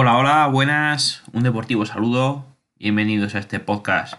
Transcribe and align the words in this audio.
Hola, 0.00 0.16
hola, 0.16 0.46
buenas, 0.46 1.24
un 1.32 1.42
deportivo 1.42 1.84
saludo. 1.84 2.46
Bienvenidos 2.76 3.34
a 3.34 3.40
este 3.40 3.58
podcast 3.58 4.14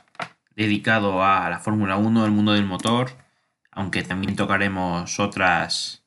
dedicado 0.54 1.24
a 1.24 1.50
la 1.50 1.60
Fórmula 1.60 1.96
1, 1.96 2.26
el 2.26 2.32
mundo 2.32 2.52
del 2.52 2.66
motor, 2.66 3.12
aunque 3.72 4.04
también 4.04 4.36
tocaremos 4.36 5.22
otras, 5.22 6.04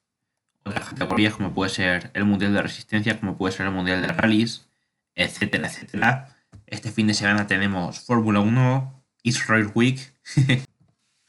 otras 0.65 0.91
categorías 0.91 1.37
como 1.37 1.55
puede 1.55 1.71
ser 1.71 2.11
el 2.13 2.27
Mundial 2.27 2.53
de 2.53 2.61
Resistencia, 2.61 3.19
como 3.19 3.39
puede 3.39 3.55
ser 3.55 3.65
el 3.65 3.73
Mundial 3.73 4.03
de 4.03 4.09
Rallys, 4.09 4.69
etcétera, 5.15 5.69
etcétera. 5.69 6.37
Este 6.67 6.93
fin 6.93 7.07
de 7.07 7.15
semana 7.15 7.47
tenemos 7.47 8.01
Fórmula 8.01 8.41
1, 8.41 9.05
It's 9.23 9.47
Race 9.47 9.71
Week, 9.75 10.13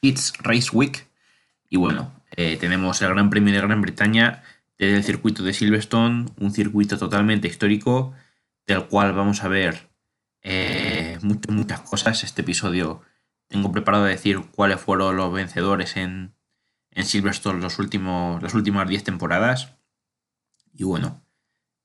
It's 0.02 0.34
Race 0.40 0.68
Week, 0.74 1.08
y 1.70 1.78
bueno, 1.78 2.12
eh, 2.36 2.58
tenemos 2.58 3.02
el 3.02 3.08
Gran 3.08 3.30
Premio 3.30 3.54
de 3.54 3.62
Gran 3.62 3.80
Bretaña 3.80 4.44
desde 4.78 4.98
el 4.98 5.04
circuito 5.06 5.44
de 5.44 5.54
Silverstone, 5.54 6.26
un 6.42 6.52
circuito 6.52 6.98
totalmente 6.98 7.48
histórico 7.48 8.14
del 8.66 8.86
cual 8.88 9.14
vamos 9.14 9.44
a 9.44 9.48
ver 9.48 9.90
eh, 10.42 11.18
muchas, 11.22 11.56
muchas 11.56 11.82
cosas. 11.82 12.24
Este 12.24 12.42
episodio 12.42 13.02
tengo 13.48 13.72
preparado 13.72 14.06
decir 14.06 14.42
cuáles 14.52 14.80
fueron 14.80 15.16
los 15.16 15.34
vencedores 15.34 15.98
en, 15.98 16.34
en 16.92 17.06
Silverstone 17.06 17.62
los 17.62 17.80
últimos, 17.80 18.42
las 18.42 18.54
últimas 18.54 18.88
10 18.88 19.04
temporadas. 19.04 19.74
Y 20.74 20.84
bueno, 20.84 21.24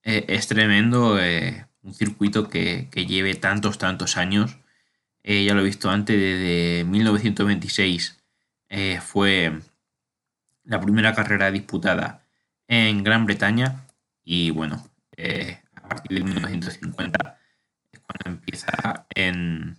eh, 0.03 0.25
es 0.29 0.49
tremendo 0.49 1.21
eh, 1.21 1.67
un 1.83 1.95
circuito 1.95 2.49
que, 2.49 2.89
que, 2.91 3.07
lleve 3.07 3.35
tantos, 3.35 3.79
tantos 3.79 4.17
años. 4.17 4.59
ya 5.25 5.55
lo 5.55 5.61
he 5.61 5.65
visto 5.65 5.91
antes, 5.91 6.17
desde 6.19 6.85
1926 6.85 8.17
fue 9.03 9.61
la 10.65 10.81
primera 10.81 11.15
carrera 11.15 11.51
disputada 11.51 12.27
en 12.67 13.03
Gran 13.05 13.27
Bretaña. 13.27 13.87
Y 14.25 14.51
bueno, 14.51 14.89
a 15.89 15.97
partir 15.97 16.19
de 16.19 16.25
1950 16.25 17.39
es 17.93 18.01
cuando 18.01 18.39
empieza 18.39 19.07
en, 19.15 19.79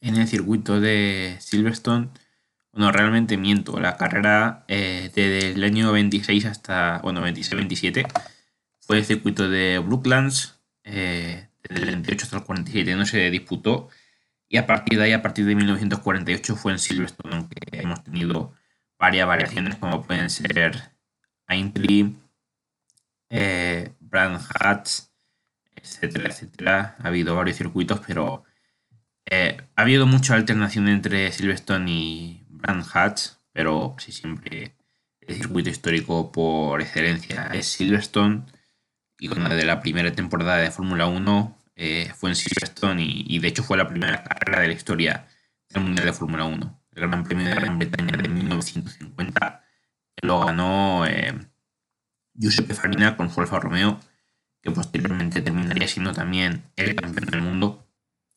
en 0.00 0.16
el 0.16 0.28
circuito 0.28 0.78
de 0.78 1.36
Silverstone. 1.40 2.10
Bueno, 2.72 2.92
realmente 2.92 3.38
miento, 3.38 3.80
la 3.80 3.96
carrera 3.96 4.64
eh, 4.68 5.10
desde 5.14 5.52
el 5.52 5.64
año 5.64 5.90
26 5.92 6.44
hasta, 6.44 6.98
bueno, 6.98 7.26
26-27 7.26 8.06
fue 8.80 8.98
el 8.98 9.04
circuito 9.04 9.48
de 9.48 9.78
Brooklands, 9.78 10.60
eh, 10.82 11.48
desde 11.62 11.82
el 11.82 11.90
28 11.92 12.24
hasta 12.24 12.36
el 12.36 12.44
47 12.44 12.94
no 12.96 13.06
se 13.06 13.30
disputó, 13.30 13.88
y 14.48 14.58
a 14.58 14.66
partir 14.66 14.98
de 14.98 15.04
ahí, 15.06 15.12
a 15.12 15.22
partir 15.22 15.46
de 15.46 15.54
1948 15.54 16.56
fue 16.56 16.72
en 16.72 16.78
Silverstone, 16.78 17.34
aunque 17.34 17.60
hemos 17.72 18.04
tenido 18.04 18.52
varias 18.98 19.26
variaciones 19.26 19.76
como 19.76 20.02
pueden 20.02 20.28
ser 20.28 20.92
Aintree, 21.46 22.12
eh, 23.30 23.92
Brand 24.14 24.40
Hats, 24.60 25.12
etcétera, 25.74 26.28
etcétera. 26.28 26.96
Ha 27.00 27.08
habido 27.08 27.34
varios 27.34 27.56
circuitos, 27.56 28.00
pero 28.06 28.44
eh, 29.26 29.60
ha 29.74 29.82
habido 29.82 30.06
mucha 30.06 30.34
alternación 30.34 30.86
entre 30.86 31.32
Silverstone 31.32 31.90
y 31.90 32.46
Brand 32.48 32.84
Hats, 32.92 33.40
pero 33.52 33.96
sí 33.98 34.12
siempre 34.12 34.76
el 35.20 35.34
circuito 35.34 35.68
histórico 35.68 36.30
por 36.30 36.80
excelencia 36.80 37.48
es 37.52 37.66
Silverstone. 37.66 38.44
Y 39.18 39.26
con 39.26 39.42
la 39.42 39.52
de 39.52 39.64
la 39.64 39.80
primera 39.80 40.12
temporada 40.12 40.58
de 40.58 40.70
Fórmula 40.70 41.06
1 41.06 41.58
eh, 41.74 42.12
fue 42.14 42.30
en 42.30 42.36
Silverstone 42.36 43.02
y, 43.02 43.38
de 43.40 43.48
hecho 43.48 43.64
fue 43.64 43.76
la 43.76 43.88
primera 43.88 44.22
carrera 44.22 44.60
de 44.60 44.68
la 44.68 44.74
historia 44.74 45.26
del 45.70 45.82
Mundial 45.82 46.06
de 46.06 46.12
Fórmula 46.12 46.44
1. 46.44 46.82
El 46.92 47.08
Gran 47.08 47.24
Premio 47.24 47.48
de 47.48 47.54
Gran 47.56 47.78
Bretaña 47.80 48.16
de 48.16 48.28
1950 48.28 49.64
lo 50.22 50.38
ganó 50.38 51.04
eh, 51.04 51.34
Giuseppe 52.34 52.74
Farina 52.74 53.16
con 53.16 53.30
su 53.30 53.40
Romeo, 53.44 54.00
que 54.60 54.70
posteriormente 54.70 55.40
terminaría 55.40 55.88
siendo 55.88 56.12
también 56.12 56.64
el 56.76 56.94
campeón 56.94 57.30
del 57.30 57.42
mundo. 57.42 57.86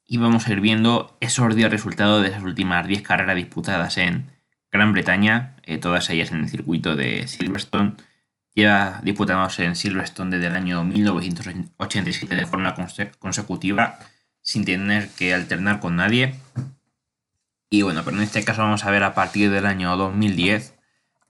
Y 0.05 0.17
vamos 0.17 0.47
a 0.47 0.53
ir 0.53 0.61
viendo 0.61 1.17
esos 1.19 1.55
10 1.55 1.69
resultados 1.69 2.21
de 2.21 2.29
esas 2.29 2.43
últimas 2.43 2.87
10 2.87 3.01
carreras 3.01 3.35
disputadas 3.35 3.97
en 3.97 4.31
Gran 4.71 4.93
Bretaña, 4.93 5.55
eh, 5.63 5.77
todas 5.77 6.09
ellas 6.09 6.31
en 6.31 6.39
el 6.39 6.49
circuito 6.49 6.95
de 6.95 7.27
Silverstone. 7.27 7.95
Ya 8.55 9.01
disputados 9.03 9.59
en 9.59 9.75
Silverstone 9.75 10.31
desde 10.31 10.47
el 10.47 10.55
año 10.55 10.83
1987 10.83 12.35
de 12.35 12.45
forma 12.45 12.75
consecutiva, 13.19 13.99
sin 14.41 14.65
tener 14.65 15.09
que 15.09 15.33
alternar 15.33 15.79
con 15.79 15.95
nadie. 15.95 16.35
Y 17.69 17.81
bueno, 17.81 18.03
pero 18.03 18.17
en 18.17 18.23
este 18.23 18.43
caso 18.43 18.61
vamos 18.61 18.85
a 18.85 18.91
ver 18.91 19.03
a 19.03 19.13
partir 19.13 19.51
del 19.51 19.65
año 19.65 19.95
2010 19.97 20.76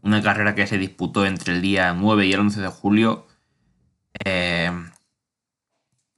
una 0.07 0.21
carrera 0.21 0.55
que 0.55 0.65
se 0.67 0.77
disputó 0.77 1.25
entre 1.25 1.53
el 1.53 1.61
día 1.61 1.93
9 1.93 2.25
y 2.25 2.33
el 2.33 2.39
11 2.39 2.61
de 2.61 2.67
julio, 2.69 3.27
eh, 4.23 4.71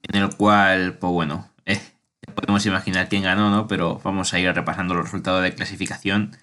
en 0.02 0.14
el 0.14 0.36
cual, 0.36 0.96
pues 0.98 1.12
bueno, 1.12 1.50
eh, 1.66 1.80
podemos 2.34 2.64
imaginar 2.66 3.08
quién 3.08 3.24
ganó, 3.24 3.50
¿no? 3.50 3.66
Pero 3.66 4.00
vamos 4.04 4.32
a 4.32 4.38
ir 4.38 4.52
repasando 4.54 4.94
los 4.94 5.04
resultados 5.04 5.42
de 5.42 5.54
clasificación. 5.54 6.36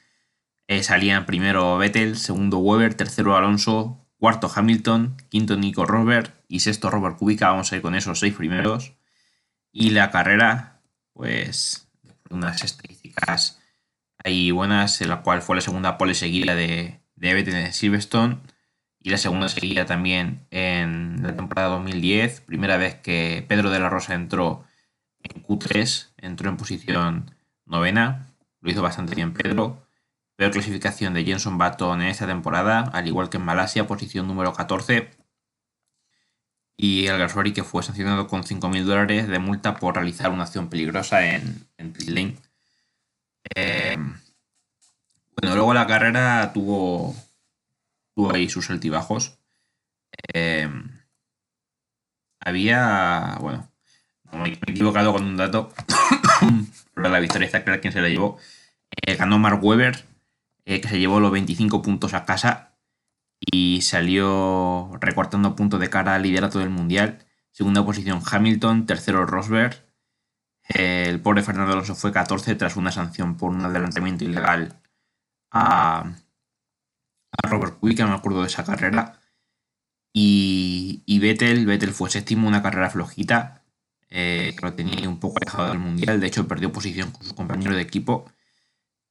Eh, 0.68 0.84
salían 0.84 1.26
primero 1.26 1.78
Vettel, 1.78 2.18
segundo 2.18 2.58
Weber, 2.58 2.96
tercero 2.96 3.38
Alonso, 3.38 4.06
cuarto 4.18 4.52
Hamilton, 4.54 5.16
quinto 5.30 5.56
Nico 5.56 5.86
Rosberg 5.86 6.34
y 6.50 6.60
sexto 6.60 6.90
Robert 6.90 7.18
Kubica. 7.18 7.50
Vamos 7.50 7.72
a 7.72 7.78
ir 7.78 7.82
con 7.82 7.96
esos 7.96 8.20
seis 8.20 8.34
primeros. 8.34 8.94
Y 9.72 9.92
la 9.92 10.12
carrera, 10.12 10.82
pues, 11.14 11.88
unas 12.30 12.62
estadísticas 12.64 13.62
ahí 14.22 14.52
buenas, 14.52 15.02
en 15.02 15.10
la 15.10 15.22
cual 15.22 15.42
fue 15.42 15.56
la 15.56 15.62
segunda 15.62 15.98
pole 15.98 16.14
seguida 16.14 16.54
de, 16.56 16.97
de 17.18 17.44
tener 17.44 17.74
Silverstone 17.74 18.40
y 19.00 19.10
la 19.10 19.18
segunda 19.18 19.50
seguía 19.50 19.86
también 19.86 20.46
en 20.52 21.24
la 21.24 21.36
temporada 21.36 21.70
2010, 21.70 22.42
primera 22.42 22.78
vez 22.78 22.96
que 22.96 23.46
Pedro 23.48 23.70
de 23.70 23.80
la 23.80 23.90
Rosa 23.90 24.14
entró 24.14 24.66
en 25.24 25.44
Q3, 25.44 26.10
entró 26.18 26.50
en 26.50 26.58
posición 26.58 27.32
novena, 27.66 28.34
lo 28.62 28.72
hizo 28.72 28.82
bastante 28.82 29.16
bien 29.16 29.34
Pedro. 29.34 29.88
Peor 30.36 30.52
clasificación 30.52 31.14
de 31.14 31.24
Jenson 31.24 31.58
Button 31.58 32.02
en 32.02 32.10
esta 32.10 32.28
temporada, 32.28 32.82
al 32.94 33.08
igual 33.08 33.30
que 33.30 33.38
en 33.38 33.46
Malasia, 33.46 33.88
posición 33.88 34.28
número 34.28 34.54
14. 34.54 35.10
Y 36.76 37.08
el 37.08 37.18
Gasori 37.18 37.54
que 37.54 37.64
fue 37.64 37.82
sancionado 37.82 38.28
con 38.28 38.44
5.000 38.44 38.84
dólares 38.84 39.28
de 39.28 39.40
multa 39.40 39.76
por 39.78 39.96
realizar 39.96 40.30
una 40.30 40.44
acción 40.44 40.70
peligrosa 40.70 41.34
en, 41.34 41.68
en 41.78 41.94
pit. 41.94 42.38
Eh, 43.56 43.98
bueno, 45.42 45.56
luego 45.56 45.74
la 45.74 45.88
carrera 45.88 46.52
tuvo, 46.54 47.16
tuvo 48.16 48.34
ahí 48.34 48.50
sus 48.50 48.70
altibajos. 48.70 49.40
Em, 50.34 51.02
había, 52.40 53.38
bueno, 53.40 53.72
me 54.34 54.50
he 54.50 54.54
equivocado 54.72 55.14
con 55.14 55.26
un 55.26 55.38
dato, 55.38 55.74
pero 56.94 57.10
la 57.10 57.20
victoria 57.20 57.46
está 57.46 57.64
clara 57.64 57.82
quién 57.82 57.94
se 57.94 58.02
la 58.02 58.10
llevó. 58.10 58.40
Eh, 59.06 59.16
ganó 59.16 59.38
Mark 59.38 59.64
Webber, 59.64 60.06
eh, 60.66 60.82
que 60.82 60.90
se 60.90 61.00
llevó 61.00 61.20
los 61.20 61.32
25 61.32 61.82
puntos 61.82 62.14
a 62.14 62.26
casa 62.26 62.78
y 63.40 63.82
salió 63.84 64.92
recortando 65.00 65.56
puntos 65.56 65.80
de 65.80 65.90
cara 65.90 66.16
al 66.16 66.24
liderato 66.24 66.60
del 66.60 66.70
mundial. 66.72 67.26
Segunda 67.52 67.86
posición 67.86 68.22
Hamilton, 68.26 68.86
tercero 68.88 69.26
Rosberg. 69.26 69.86
el 70.70 71.22
pobre 71.22 71.44
Fernando 71.44 71.74
Alonso 71.74 71.96
fue 71.96 72.12
14 72.12 72.56
tras 72.56 72.76
una 72.76 72.92
sanción 72.92 73.38
por 73.38 73.52
un 73.52 73.64
adelantamiento 73.66 74.26
ilegal 74.26 74.82
a, 75.58 76.16
Robert 77.44 77.80
Kubica, 77.80 78.04
no 78.04 78.12
me 78.12 78.18
acuerdo 78.18 78.42
de 78.42 78.48
esa 78.48 78.64
carrera. 78.64 79.20
Y, 80.14 81.04
y 81.06 81.20
Vettel, 81.20 81.66
Vettel 81.66 81.92
fue 81.92 82.10
séptimo, 82.10 82.48
una 82.48 82.64
carrera 82.64 82.90
flojita, 82.90 83.64
eh, 84.10 84.56
lo 84.62 84.74
tenía 84.74 85.10
un 85.10 85.20
poco 85.20 85.38
alejado 85.42 85.70
del 85.70 85.80
mundial. 85.80 86.20
De 86.20 86.28
hecho, 86.28 86.48
perdió 86.48 86.72
posición 86.72 87.12
con 87.12 87.26
su 87.26 87.36
compañero 87.36 87.76
de 87.76 87.82
equipo, 87.82 88.26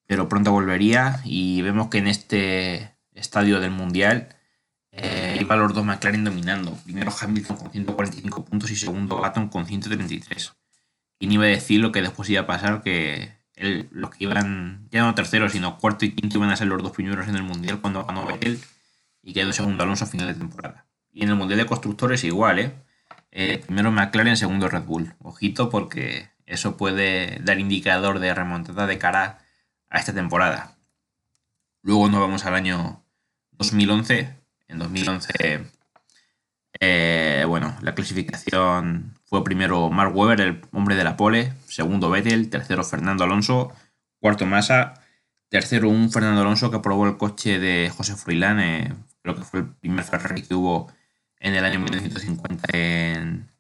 pero 0.07 0.29
pronto 0.29 0.53
volvería. 0.53 1.21
Y 1.25 1.63
vemos 1.63 1.89
que 1.89 1.99
en 1.99 2.09
este 2.09 2.97
estadio 3.15 3.61
del 3.61 3.71
mundial 3.71 4.37
eh, 4.93 5.39
iba 5.41 5.57
los 5.57 5.75
dos 5.75 5.85
McLaren 5.85 6.25
dominando. 6.25 6.73
Primero 6.85 7.13
Hamilton 7.19 7.57
con 7.57 7.71
145 7.73 8.45
puntos 8.45 8.71
y 8.71 8.77
segundo 8.77 9.17
Baton 9.21 9.49
con 9.49 9.67
133. 9.67 10.55
Y 11.19 11.27
ni 11.29 11.35
iba 11.35 11.45
a 11.45 11.49
decir 11.49 11.81
lo 11.81 11.93
que 11.93 12.03
después 12.03 12.29
iba 12.31 12.43
a 12.43 12.47
pasar, 12.47 12.83
que 12.83 13.36
los 13.57 14.11
que 14.11 14.25
iban, 14.25 14.87
ya 14.91 15.03
no 15.03 15.15
terceros, 15.15 15.53
sino 15.53 15.79
cuarto 15.79 16.05
y 16.05 16.13
quinto 16.13 16.39
iban 16.39 16.51
a 16.51 16.57
ser 16.57 16.67
los 16.67 16.83
dos 16.83 16.93
primeros 16.93 17.27
en 17.29 17.37
el 17.37 17.43
Mundial 17.43 17.81
cuando 17.81 18.05
ganó 18.05 18.27
Vettel 18.27 18.61
y 19.23 19.33
quedó 19.33 19.53
segundo 19.53 19.83
Alonso 19.83 20.05
a 20.05 20.09
final 20.09 20.29
de 20.29 20.35
temporada. 20.35 20.87
Y 21.13 21.23
en 21.23 21.31
el 21.31 21.35
Mundial 21.37 21.59
de 21.59 21.67
Constructores 21.67 22.23
igual, 22.25 22.59
¿eh? 22.59 22.75
¿eh? 23.33 23.63
primero 23.65 23.91
McLaren, 23.91 24.37
segundo 24.37 24.69
Red 24.69 24.83
Bull. 24.83 25.15
Ojito 25.21 25.71
porque 25.71 26.29
eso 26.45 26.77
puede 26.77 27.39
dar 27.43 27.59
indicador 27.59 28.19
de 28.19 28.35
remontada 28.35 28.87
de 28.87 28.99
cara 28.99 29.39
a 29.89 29.99
esta 29.99 30.13
temporada. 30.13 30.77
Luego 31.83 32.09
nos 32.09 32.21
vamos 32.21 32.45
al 32.45 32.55
año 32.55 33.03
2011. 33.53 34.37
En 34.69 34.79
2011, 34.79 35.65
eh, 36.81 37.45
bueno, 37.47 37.77
la 37.83 37.95
clasificación 37.95 39.16
fue 39.27 39.45
primero 39.45 39.91
Mark 39.91 40.17
Webber, 40.17 40.41
el 40.41 40.63
hombre 40.73 40.95
de 40.97 41.05
la 41.05 41.17
pole, 41.17 41.53
segundo 41.67 42.11
Vettel, 42.11 42.49
tercero 42.49 42.85
Fernando 42.85 43.25
Alonso, 43.25 43.73
cuarto 44.21 44.47
Massa, 44.47 44.95
tercero 45.49 45.89
un 45.89 46.11
Fernando 46.11 46.43
Alonso 46.43 46.71
que 46.71 46.79
probó 46.79 47.07
el 47.07 47.17
coche 47.17 47.59
de 47.59 47.91
José 47.95 48.15
Froilán, 48.15 48.61
eh, 48.61 48.95
creo 49.23 49.35
que 49.35 49.43
fue 49.43 49.61
el 49.61 49.75
primer 49.75 50.05
Ferrari 50.05 50.43
que 50.43 50.55
hubo 50.55 50.93
en 51.41 51.55
el 51.55 51.65
año 51.65 51.81
1950 51.81 52.69
en, 52.73 53.51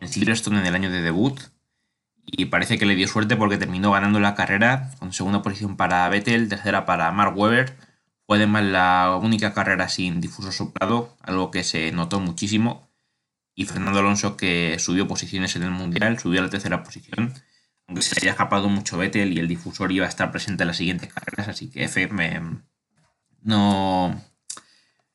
en 0.00 0.08
Silverstone 0.08 0.60
en 0.60 0.66
el 0.66 0.74
año 0.74 0.90
de 0.90 1.02
debut. 1.02 1.40
Y 2.24 2.44
parece 2.46 2.78
que 2.78 2.84
le 2.84 2.94
dio 2.94 3.08
suerte 3.08 3.36
porque 3.36 3.56
terminó 3.56 3.92
ganando 3.92 4.20
la 4.20 4.34
carrera 4.34 4.90
con 4.98 5.14
segunda 5.14 5.40
posición 5.40 5.78
para 5.78 6.06
Vettel, 6.10 6.50
tercera 6.50 6.84
para 6.84 7.10
Mark 7.12 7.36
Webber. 7.36 7.74
Fue 8.26 8.36
además 8.36 8.64
la 8.64 9.18
única 9.22 9.54
carrera 9.54 9.88
sin 9.88 10.20
difuso 10.20 10.52
soplado, 10.52 11.16
algo 11.22 11.50
que 11.50 11.64
se 11.64 11.90
notó 11.92 12.20
muchísimo. 12.20 12.87
Y 13.58 13.64
Fernando 13.64 13.98
Alonso, 13.98 14.36
que 14.36 14.78
subió 14.78 15.08
posiciones 15.08 15.56
en 15.56 15.64
el 15.64 15.72
Mundial, 15.72 16.16
subió 16.20 16.38
a 16.38 16.44
la 16.44 16.48
tercera 16.48 16.84
posición, 16.84 17.34
aunque 17.88 18.02
se 18.02 18.14
había 18.16 18.30
escapado 18.30 18.68
mucho 18.68 18.96
Vettel 18.96 19.32
y 19.32 19.40
el 19.40 19.48
difusor 19.48 19.90
iba 19.90 20.06
a 20.06 20.08
estar 20.08 20.30
presente 20.30 20.62
en 20.62 20.68
las 20.68 20.76
siguientes 20.76 21.12
carreras, 21.12 21.48
así 21.48 21.68
que 21.68 21.82
F 21.82 22.08
no, 23.42 24.22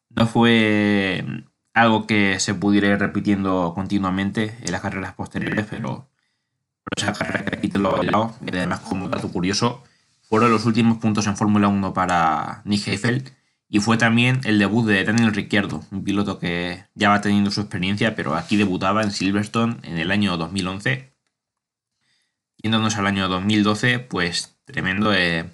no 0.10 0.28
fue 0.28 1.26
algo 1.74 2.06
que 2.06 2.38
se 2.42 2.54
pudiera 2.54 2.90
ir 2.90 3.00
repitiendo 3.00 3.72
continuamente 3.74 4.58
en 4.62 4.74
las 4.74 4.82
carreras 4.82 5.14
posteriores, 5.14 5.66
pero, 5.70 6.10
esa 6.98 7.14
carrera 7.14 7.46
que 7.46 7.56
aquí 7.56 7.70
te 7.70 7.80
lo 7.80 8.04
he 8.04 8.08
y 8.08 8.58
además 8.58 8.82
como 8.82 9.08
dato 9.08 9.32
curioso, 9.32 9.86
fueron 10.22 10.52
los 10.52 10.66
últimos 10.66 10.98
puntos 10.98 11.28
en 11.28 11.38
Fórmula 11.38 11.70
1 11.70 11.94
para 11.94 12.62
Nick 12.66 12.90
Heifel 12.90 13.24
y 13.74 13.80
fue 13.80 13.98
también 13.98 14.40
el 14.44 14.60
debut 14.60 14.86
de 14.86 15.04
Daniel 15.04 15.34
Ricciardo, 15.34 15.84
un 15.90 16.04
piloto 16.04 16.38
que 16.38 16.86
ya 16.94 17.10
va 17.10 17.22
teniendo 17.22 17.50
su 17.50 17.62
experiencia, 17.62 18.14
pero 18.14 18.36
aquí 18.36 18.56
debutaba 18.56 19.02
en 19.02 19.10
Silverstone 19.10 19.78
en 19.82 19.98
el 19.98 20.12
año 20.12 20.38
2011. 20.38 21.12
Yéndonos 22.58 22.96
al 22.98 23.08
año 23.08 23.28
2012, 23.28 23.98
pues 23.98 24.60
tremendo 24.66 25.12
eh, 25.12 25.50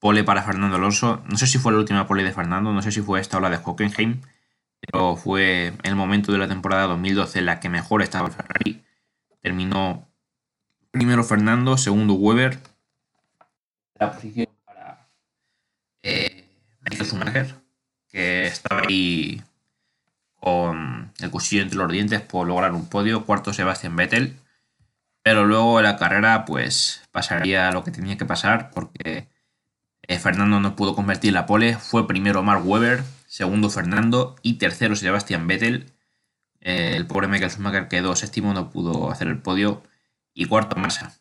pole 0.00 0.24
para 0.24 0.42
Fernando 0.42 0.74
Alonso. 0.74 1.22
No 1.30 1.38
sé 1.38 1.46
si 1.46 1.58
fue 1.58 1.70
la 1.70 1.78
última 1.78 2.08
pole 2.08 2.24
de 2.24 2.32
Fernando, 2.32 2.72
no 2.72 2.82
sé 2.82 2.90
si 2.90 3.00
fue 3.00 3.20
esta 3.20 3.36
o 3.36 3.40
la 3.40 3.48
de 3.50 3.60
Hockenheim, 3.62 4.22
pero 4.80 5.14
fue 5.14 5.72
el 5.84 5.94
momento 5.94 6.32
de 6.32 6.38
la 6.38 6.48
temporada 6.48 6.88
2012 6.88 7.38
en 7.38 7.46
la 7.46 7.60
que 7.60 7.68
mejor 7.68 8.02
estaba 8.02 8.26
el 8.26 8.34
Ferrari. 8.34 8.84
Terminó 9.40 10.08
primero 10.90 11.22
Fernando, 11.22 11.78
segundo 11.78 12.14
Weber. 12.14 12.58
La 14.00 14.10
posición 14.10 14.48
para 14.64 15.08
eh, 16.02 16.35
Michael 16.88 17.06
Schumacher, 17.06 17.54
que 18.08 18.46
estaba 18.46 18.82
ahí 18.82 19.42
con 20.40 21.12
el 21.18 21.30
cuchillo 21.30 21.62
entre 21.62 21.78
los 21.78 21.90
dientes 21.90 22.20
por 22.20 22.46
lograr 22.46 22.72
un 22.72 22.88
podio. 22.88 23.24
Cuarto 23.24 23.52
Sebastián 23.52 23.96
Vettel. 23.96 24.36
Pero 25.22 25.44
luego 25.44 25.80
en 25.80 25.84
la 25.84 25.96
carrera, 25.96 26.44
pues 26.44 27.02
pasaría 27.10 27.72
lo 27.72 27.82
que 27.82 27.90
tenía 27.90 28.16
que 28.16 28.24
pasar, 28.24 28.70
porque 28.70 29.28
eh, 30.02 30.18
Fernando 30.20 30.60
no 30.60 30.76
pudo 30.76 30.94
convertir 30.94 31.32
la 31.32 31.46
pole. 31.46 31.76
Fue 31.76 32.06
primero 32.06 32.44
Mark 32.44 32.62
Webber, 32.64 33.02
segundo 33.26 33.68
Fernando 33.68 34.36
y 34.42 34.54
tercero 34.54 34.94
Sebastian 34.94 35.48
Vettel. 35.48 35.92
Eh, 36.60 36.92
el 36.94 37.06
pobre 37.06 37.26
Michael 37.26 37.50
Schumacher 37.50 37.88
quedó 37.88 38.14
séptimo, 38.14 38.54
no 38.54 38.70
pudo 38.70 39.10
hacer 39.10 39.26
el 39.26 39.38
podio. 39.38 39.82
Y 40.32 40.44
cuarto 40.44 40.76
Massa. 40.76 41.18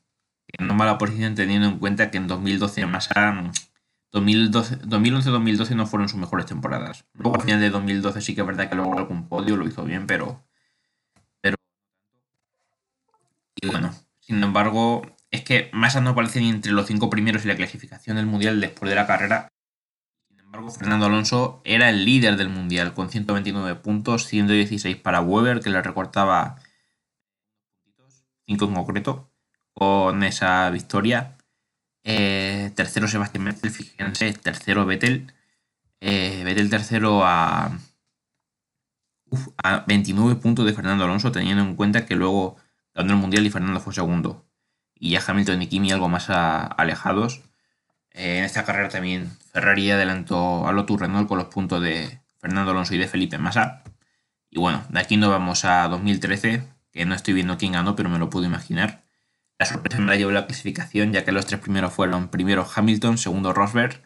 En 0.47 0.67
no 0.67 0.75
mala 0.75 0.99
posición 0.99 1.33
teniendo 1.33 1.67
en 1.67 1.79
cuenta 1.79 2.11
que 2.11 2.17
en 2.17 2.27
2012 2.27 2.85
Massa 2.85 3.51
2011-2012 4.15 5.75
no 5.75 5.85
fueron 5.85 6.07
sus 6.07 6.17
mejores 6.17 6.45
temporadas. 6.45 7.05
Luego 7.13 7.35
al 7.35 7.41
final 7.41 7.59
de 7.59 7.69
2012 7.69 8.21
sí 8.21 8.33
que 8.33 8.41
es 8.41 8.47
verdad 8.47 8.69
que 8.69 8.75
logró 8.75 8.97
algún 8.97 9.27
podio, 9.27 9.57
lo 9.57 9.67
hizo 9.67 9.83
bien, 9.83 10.07
pero... 10.07 10.47
pero 11.41 11.57
y 13.61 13.67
bueno, 13.67 13.93
sin 14.21 14.41
embargo, 14.41 15.01
es 15.31 15.43
que 15.43 15.69
Massa 15.73 15.99
no 15.99 16.11
aparece 16.11 16.39
ni 16.39 16.49
entre 16.49 16.71
los 16.71 16.87
cinco 16.87 17.09
primeros 17.09 17.41
en 17.41 17.49
la 17.49 17.57
clasificación 17.57 18.15
del 18.15 18.25
Mundial 18.25 18.61
después 18.61 18.89
de 18.89 18.95
la 18.95 19.05
carrera. 19.05 19.49
Sin 20.29 20.39
embargo, 20.39 20.71
Fernando 20.71 21.07
Alonso 21.07 21.61
era 21.65 21.89
el 21.89 22.05
líder 22.05 22.37
del 22.37 22.47
Mundial 22.47 22.93
con 22.93 23.09
129 23.09 23.75
puntos, 23.81 24.27
116 24.27 24.95
para 24.95 25.19
Weber, 25.19 25.59
que 25.59 25.69
le 25.69 25.81
recortaba 25.81 26.55
5 28.47 28.65
en 28.65 28.73
concreto, 28.73 29.29
con 29.73 30.23
esa 30.23 30.69
victoria. 30.69 31.35
Eh, 32.05 32.71
tercero 32.75 33.07
Sebastián 33.07 33.45
Vettel, 33.45 33.71
fíjense, 33.71 34.33
tercero 34.33 34.85
Vettel. 34.85 35.33
Eh, 35.99 36.43
Vettel 36.45 36.69
tercero 36.69 37.25
a, 37.25 37.79
a 39.63 39.83
29 39.87 40.35
puntos 40.35 40.65
de 40.65 40.73
Fernando 40.73 41.03
Alonso, 41.03 41.31
teniendo 41.31 41.63
en 41.63 41.75
cuenta 41.75 42.05
que 42.05 42.15
luego 42.15 42.57
ganó 42.93 43.13
el 43.13 43.19
Mundial 43.19 43.45
y 43.45 43.49
Fernando 43.49 43.79
fue 43.79 43.93
segundo. 43.93 44.45
Y 44.93 45.11
ya 45.11 45.21
Hamilton 45.25 45.63
y 45.63 45.67
Kimi 45.67 45.91
algo 45.91 46.07
más 46.07 46.29
alejados. 46.29 47.41
Eh, 48.11 48.37
en 48.39 48.45
esta 48.45 48.63
carrera 48.65 48.89
también 48.89 49.29
Ferrari 49.51 49.91
adelantó 49.91 50.67
a 50.67 50.71
Lotus 50.71 50.99
Renault 51.01 51.27
con 51.27 51.37
los 51.39 51.47
puntos 51.47 51.81
de 51.81 52.21
Fernando 52.39 52.71
Alonso 52.71 52.95
y 52.95 52.99
de 52.99 53.07
Felipe 53.07 53.37
Massa. 53.39 53.83
Y 54.49 54.59
bueno, 54.59 54.85
de 54.89 54.99
aquí 54.99 55.17
nos 55.17 55.31
vamos 55.31 55.65
a 55.65 55.87
2013, 55.87 56.63
que 56.91 57.05
no 57.05 57.15
estoy 57.15 57.33
viendo 57.33 57.57
quién 57.57 57.73
ganó, 57.73 57.95
pero 57.95 58.09
me 58.09 58.19
lo 58.19 58.29
puedo 58.29 58.45
imaginar. 58.45 59.04
La 59.65 59.71
sorpresa 59.71 59.99
me 59.99 60.05
la 60.05 60.15
llevó 60.15 60.29
la 60.29 60.45
clasificación, 60.45 61.11
ya 61.11 61.25
que 61.25 61.31
los 61.31 61.47
tres 61.47 61.59
primeros 61.59 61.91
fueron 61.91 62.27
primero 62.27 62.69
Hamilton, 62.75 63.17
segundo 63.17 63.51
Rosberg 63.51 63.99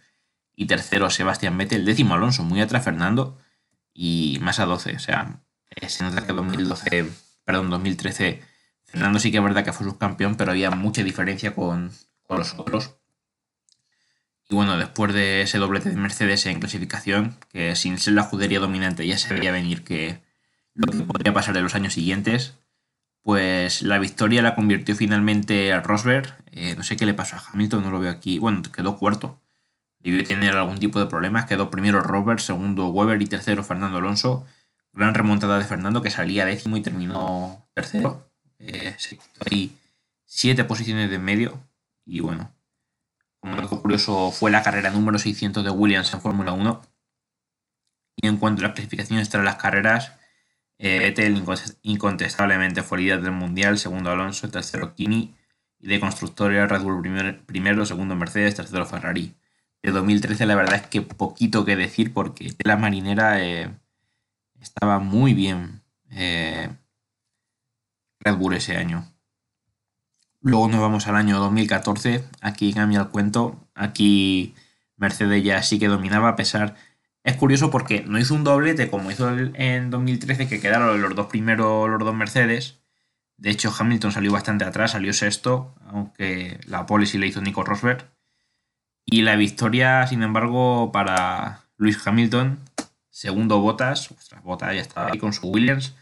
y 0.56 0.68
tercero 0.68 1.10
Sebastián 1.10 1.58
Vettel, 1.58 1.84
décimo 1.84 2.14
Alonso, 2.14 2.44
muy 2.44 2.62
atrás 2.62 2.86
Fernando 2.86 3.38
y 3.94 4.38
más 4.42 4.62
a 4.62 4.66
12. 4.66 4.96
O 4.96 5.00
sea, 5.00 5.42
se 5.86 6.02
nota 6.06 6.26
que 6.26 6.32
2012, 6.32 7.10
perdón, 7.44 7.70
2013, 7.72 8.42
Fernando 8.86 9.20
sí 9.20 9.32
que 9.32 9.40
es 9.40 9.44
verdad 9.44 9.66
que 9.66 9.74
fue 9.74 9.86
subcampeón, 9.86 10.38
pero 10.38 10.52
había 10.52 10.72
mucha 10.72 11.04
diferencia 11.04 11.54
con, 11.54 11.92
con 12.24 12.38
los 12.40 12.54
otros. 12.58 12.96
Y 14.48 14.56
bueno, 14.56 14.78
después 14.78 15.14
de 15.14 15.42
ese 15.42 15.58
doblete 15.58 15.90
de 15.90 15.98
Mercedes 15.98 16.46
en 16.46 16.62
clasificación, 16.62 17.36
que 17.52 17.76
sin 17.76 17.98
ser 17.98 18.14
la 18.14 18.24
judería 18.24 18.62
dominante 18.62 19.06
ya 19.06 19.18
se 19.18 19.34
veía 19.34 19.52
venir 19.52 19.84
que 19.84 20.24
lo 20.74 20.90
que 20.90 21.04
podría 21.04 21.34
pasar 21.34 21.58
en 21.58 21.64
los 21.64 21.76
años 21.76 21.96
siguientes, 21.96 22.56
pues 23.30 23.84
la 23.84 24.00
victoria 24.00 24.42
la 24.42 24.56
convirtió 24.56 24.96
finalmente 24.96 25.72
a 25.72 25.82
Rosberg. 25.82 26.36
Eh, 26.52 26.74
no 26.76 26.82
sé 26.82 26.98
qué 26.98 27.06
le 27.06 27.14
pasó 27.14 27.36
a 27.36 27.44
Hamilton, 27.54 27.84
no 27.84 27.92
lo 27.92 28.00
veo 28.00 28.10
aquí. 28.10 28.40
Bueno, 28.40 28.64
quedó 28.64 28.98
cuarto. 28.98 29.40
Debió 30.00 30.24
tener 30.24 30.56
algún 30.56 30.80
tipo 30.80 31.00
de 31.00 31.06
problemas. 31.06 31.46
Quedó 31.46 31.70
primero 31.70 32.02
Rosberg, 32.02 32.40
segundo 32.40 32.88
Weber 32.88 33.22
y 33.22 33.28
tercero 33.28 33.64
Fernando 33.64 34.00
Alonso. 34.00 34.48
Gran 34.94 35.14
remontada 35.14 35.60
de 35.60 35.66
Fernando 35.66 36.02
que 36.02 36.10
salía 36.10 36.44
décimo 36.44 36.76
y 36.76 36.82
terminó 36.82 37.68
tercero. 37.76 38.32
Eh, 38.58 38.98
ahí 39.48 39.78
siete 40.26 40.64
posiciones 40.64 41.12
de 41.12 41.20
medio. 41.20 41.60
Y 42.08 42.22
bueno, 42.22 42.52
como 43.42 43.70
curioso, 43.80 44.32
fue 44.32 44.50
la 44.50 44.64
carrera 44.64 44.90
número 44.90 45.20
600 45.20 45.64
de 45.64 45.70
Williams 45.70 46.12
en 46.16 46.22
Fórmula 46.22 46.54
1. 46.54 46.82
Y 48.24 48.28
en 48.28 48.38
cuanto 48.38 48.64
a 48.64 48.70
las 48.70 48.74
clasificaciones 48.74 49.30
tras 49.30 49.46
las 49.46 49.58
carreras, 49.58 50.14
Vettel 50.80 51.44
incontestablemente 51.84 52.84
fue 52.84 53.00
líder 53.00 53.22
del 53.22 53.34
mundial, 53.34 53.78
segundo 53.78 54.12
Alonso, 54.12 54.50
tercero 54.50 54.96
Kimi, 54.96 55.36
y 55.80 55.88
de 55.88 56.00
constructores 56.00 56.70
Red 56.70 56.82
Bull 56.82 57.02
primero, 57.46 57.86
segundo 57.86 58.16
Mercedes, 58.16 58.56
tercero 58.56 58.86
Ferrari. 58.86 59.36
De 59.82 59.92
2013 59.92 60.46
la 60.46 60.56
verdad 60.56 60.76
es 60.76 60.88
que 60.88 61.02
poquito 61.02 61.66
que 61.66 61.76
decir 61.76 62.14
porque 62.14 62.54
la 62.64 62.78
marinera 62.78 63.44
eh, 63.44 63.70
estaba 64.60 65.00
muy 65.00 65.34
bien 65.34 65.82
eh, 66.12 66.70
Red 68.20 68.36
Bull 68.36 68.56
ese 68.56 68.78
año. 68.78 69.06
Luego 70.42 70.70
nos 70.70 70.80
vamos 70.80 71.08
al 71.08 71.16
año 71.16 71.38
2014, 71.40 72.24
aquí 72.42 72.74
cambia 72.74 73.02
el 73.02 73.10
cuento, 73.10 73.68
aquí 73.74 74.56
Mercedes 74.96 75.44
ya 75.44 75.62
sí 75.64 75.80
que 75.80 75.88
dominaba 75.88 76.30
a 76.30 76.36
pesar 76.38 76.76
es 77.24 77.36
curioso 77.36 77.70
porque 77.70 78.04
no 78.08 78.18
hizo 78.20 78.34
un 78.34 78.44
doblete 78.44 78.90
como 78.90 79.12
hizo 79.12 79.30
en 79.38 79.90
2013, 79.90 80.48
que 80.48 80.60
quedaron 80.60 81.02
los 81.02 81.16
dos 81.16 81.28
primeros, 81.28 81.90
los 81.90 82.00
dos 82.00 82.16
Mercedes. 82.16 82.80
De 83.38 83.50
hecho, 83.50 83.74
Hamilton 83.78 84.12
salió 84.12 84.32
bastante 84.32 84.66
atrás, 84.66 84.92
salió 84.92 85.14
sexto, 85.14 85.76
aunque 85.86 86.60
la 86.68 86.86
pole 86.86 87.06
sí 87.06 87.18
le 87.18 87.28
hizo 87.28 87.42
Nico 87.42 87.64
Rosberg. 87.64 88.10
Y 89.06 89.22
la 89.24 89.36
victoria, 89.36 90.06
sin 90.08 90.24
embargo, 90.24 90.92
para 90.92 91.64
Luis 91.78 92.06
Hamilton, 92.06 92.60
segundo 93.10 93.60
Botas, 93.60 94.12
ostras, 94.12 94.44
Botas 94.44 94.76
ya 94.76 94.82
estaba 94.82 95.10
ahí 95.12 95.20
con 95.20 95.34
su 95.34 95.48
Williams. 95.48 95.96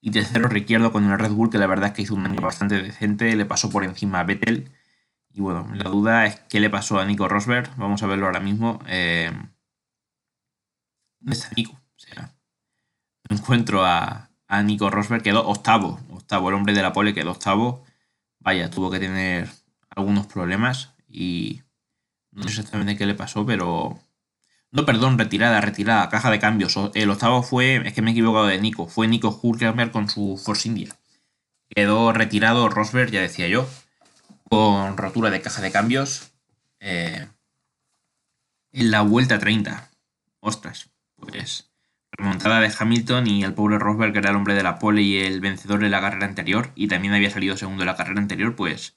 Y 0.00 0.10
tercero 0.12 0.48
Ricciardo 0.48 0.92
con 0.92 1.10
el 1.10 1.18
Red 1.18 1.32
Bull, 1.32 1.50
que 1.50 1.58
la 1.58 1.66
verdad 1.66 1.88
es 1.88 1.92
que 1.94 2.02
hizo 2.02 2.14
un 2.14 2.26
año 2.26 2.40
bastante 2.40 2.80
decente, 2.80 3.34
le 3.36 3.44
pasó 3.44 3.70
por 3.70 3.84
encima 3.84 4.20
a 4.20 4.24
Vettel. 4.24 4.70
Y 5.32 5.40
bueno, 5.40 5.68
la 5.74 5.90
duda 5.90 6.26
es 6.26 6.40
qué 6.48 6.60
le 6.60 6.70
pasó 6.70 6.98
a 7.00 7.04
Nico 7.04 7.28
Rosberg, 7.28 7.70
vamos 7.76 8.02
a 8.02 8.06
verlo 8.06 8.26
ahora 8.26 8.40
mismo. 8.40 8.80
Eh, 8.86 9.30
¿Dónde 11.20 11.36
está 11.36 11.50
Nico? 11.56 11.72
O 11.72 11.98
sea, 11.98 12.34
no 13.28 13.36
encuentro 13.36 13.84
a, 13.84 14.30
a 14.46 14.62
Nico 14.62 14.90
Rosberg, 14.90 15.22
quedó 15.22 15.46
octavo. 15.46 16.00
Octavo, 16.10 16.48
el 16.48 16.54
hombre 16.54 16.74
de 16.74 16.82
la 16.82 16.92
pole 16.92 17.14
quedó 17.14 17.32
octavo. 17.32 17.84
Vaya, 18.40 18.70
tuvo 18.70 18.90
que 18.90 18.98
tener 18.98 19.48
algunos 19.90 20.26
problemas 20.26 20.94
y 21.08 21.62
no 22.32 22.44
sé 22.44 22.50
exactamente 22.50 22.96
qué 22.96 23.06
le 23.06 23.14
pasó, 23.14 23.44
pero. 23.44 23.98
No, 24.70 24.84
perdón, 24.84 25.18
retirada, 25.18 25.60
retirada, 25.60 26.08
caja 26.10 26.30
de 26.30 26.38
cambios. 26.38 26.78
El 26.94 27.10
octavo 27.10 27.42
fue, 27.42 27.76
es 27.86 27.94
que 27.94 28.02
me 28.02 28.10
he 28.10 28.12
equivocado 28.12 28.46
de 28.46 28.60
Nico, 28.60 28.86
fue 28.86 29.08
Nico 29.08 29.38
Hulkenberg 29.42 29.90
con 29.90 30.08
su 30.10 30.40
Force 30.42 30.68
India. 30.68 30.94
Quedó 31.70 32.12
retirado 32.12 32.68
Rosberg, 32.68 33.10
ya 33.10 33.20
decía 33.20 33.48
yo, 33.48 33.68
con 34.44 34.96
rotura 34.96 35.30
de 35.30 35.40
caja 35.40 35.62
de 35.62 35.72
cambios 35.72 36.32
eh, 36.80 37.28
en 38.72 38.90
la 38.90 39.02
vuelta 39.02 39.38
30. 39.38 39.90
Ostras, 40.40 40.90
pues 41.18 41.70
remontada 42.12 42.60
de 42.60 42.72
Hamilton 42.76 43.26
y 43.26 43.44
el 43.44 43.54
pobre 43.54 43.78
Rosberg, 43.78 44.12
que 44.12 44.18
era 44.18 44.30
el 44.30 44.36
hombre 44.36 44.54
de 44.54 44.62
la 44.62 44.78
pole 44.78 45.02
y 45.02 45.18
el 45.18 45.40
vencedor 45.40 45.80
de 45.80 45.88
la 45.88 46.00
carrera 46.00 46.26
anterior, 46.26 46.72
y 46.74 46.88
también 46.88 47.14
había 47.14 47.30
salido 47.30 47.56
segundo 47.56 47.82
de 47.82 47.86
la 47.86 47.96
carrera 47.96 48.20
anterior, 48.20 48.56
pues 48.56 48.96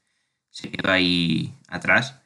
se 0.50 0.70
quedó 0.72 0.92
ahí 0.92 1.54
atrás. 1.68 2.22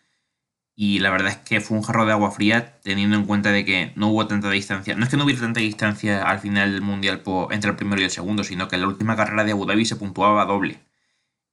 Y 0.78 1.00
la 1.00 1.10
verdad 1.10 1.30
es 1.30 1.38
que 1.38 1.62
fue 1.62 1.78
un 1.78 1.84
jarro 1.84 2.06
de 2.06 2.12
agua 2.12 2.32
fría, 2.32 2.80
teniendo 2.82 3.16
en 3.16 3.25
cuenta 3.25 3.52
de 3.52 3.64
que 3.66 3.94
no 3.96 4.10
hubo 4.10 4.28
tanta 4.28 4.50
distancia. 4.50 4.96
No 4.96 5.06
es 5.06 5.10
que 5.10 5.18
no 5.18 5.24
hubiera 5.24 5.42
tanta 5.42 5.62
distancia 5.62 6.24
al 6.24 6.40
final 6.40 6.74
del 6.74 6.82
mundial 6.82 7.24
entre 7.52 7.72
el 7.72 7.78
primero 7.78 8.02
y 8.02 8.06
el 8.06 8.12
segundo, 8.12 8.44
sino 8.44 8.68
que 8.68 8.75
en 8.75 8.82
la 8.82 8.88
última 8.90 9.16
carrera 9.16 9.46
de 9.46 9.54
Abu 9.54 9.66
Dhabi 9.66 9.86
se 9.86 9.96
puntuaba 9.96 10.46
doble. 10.46 10.80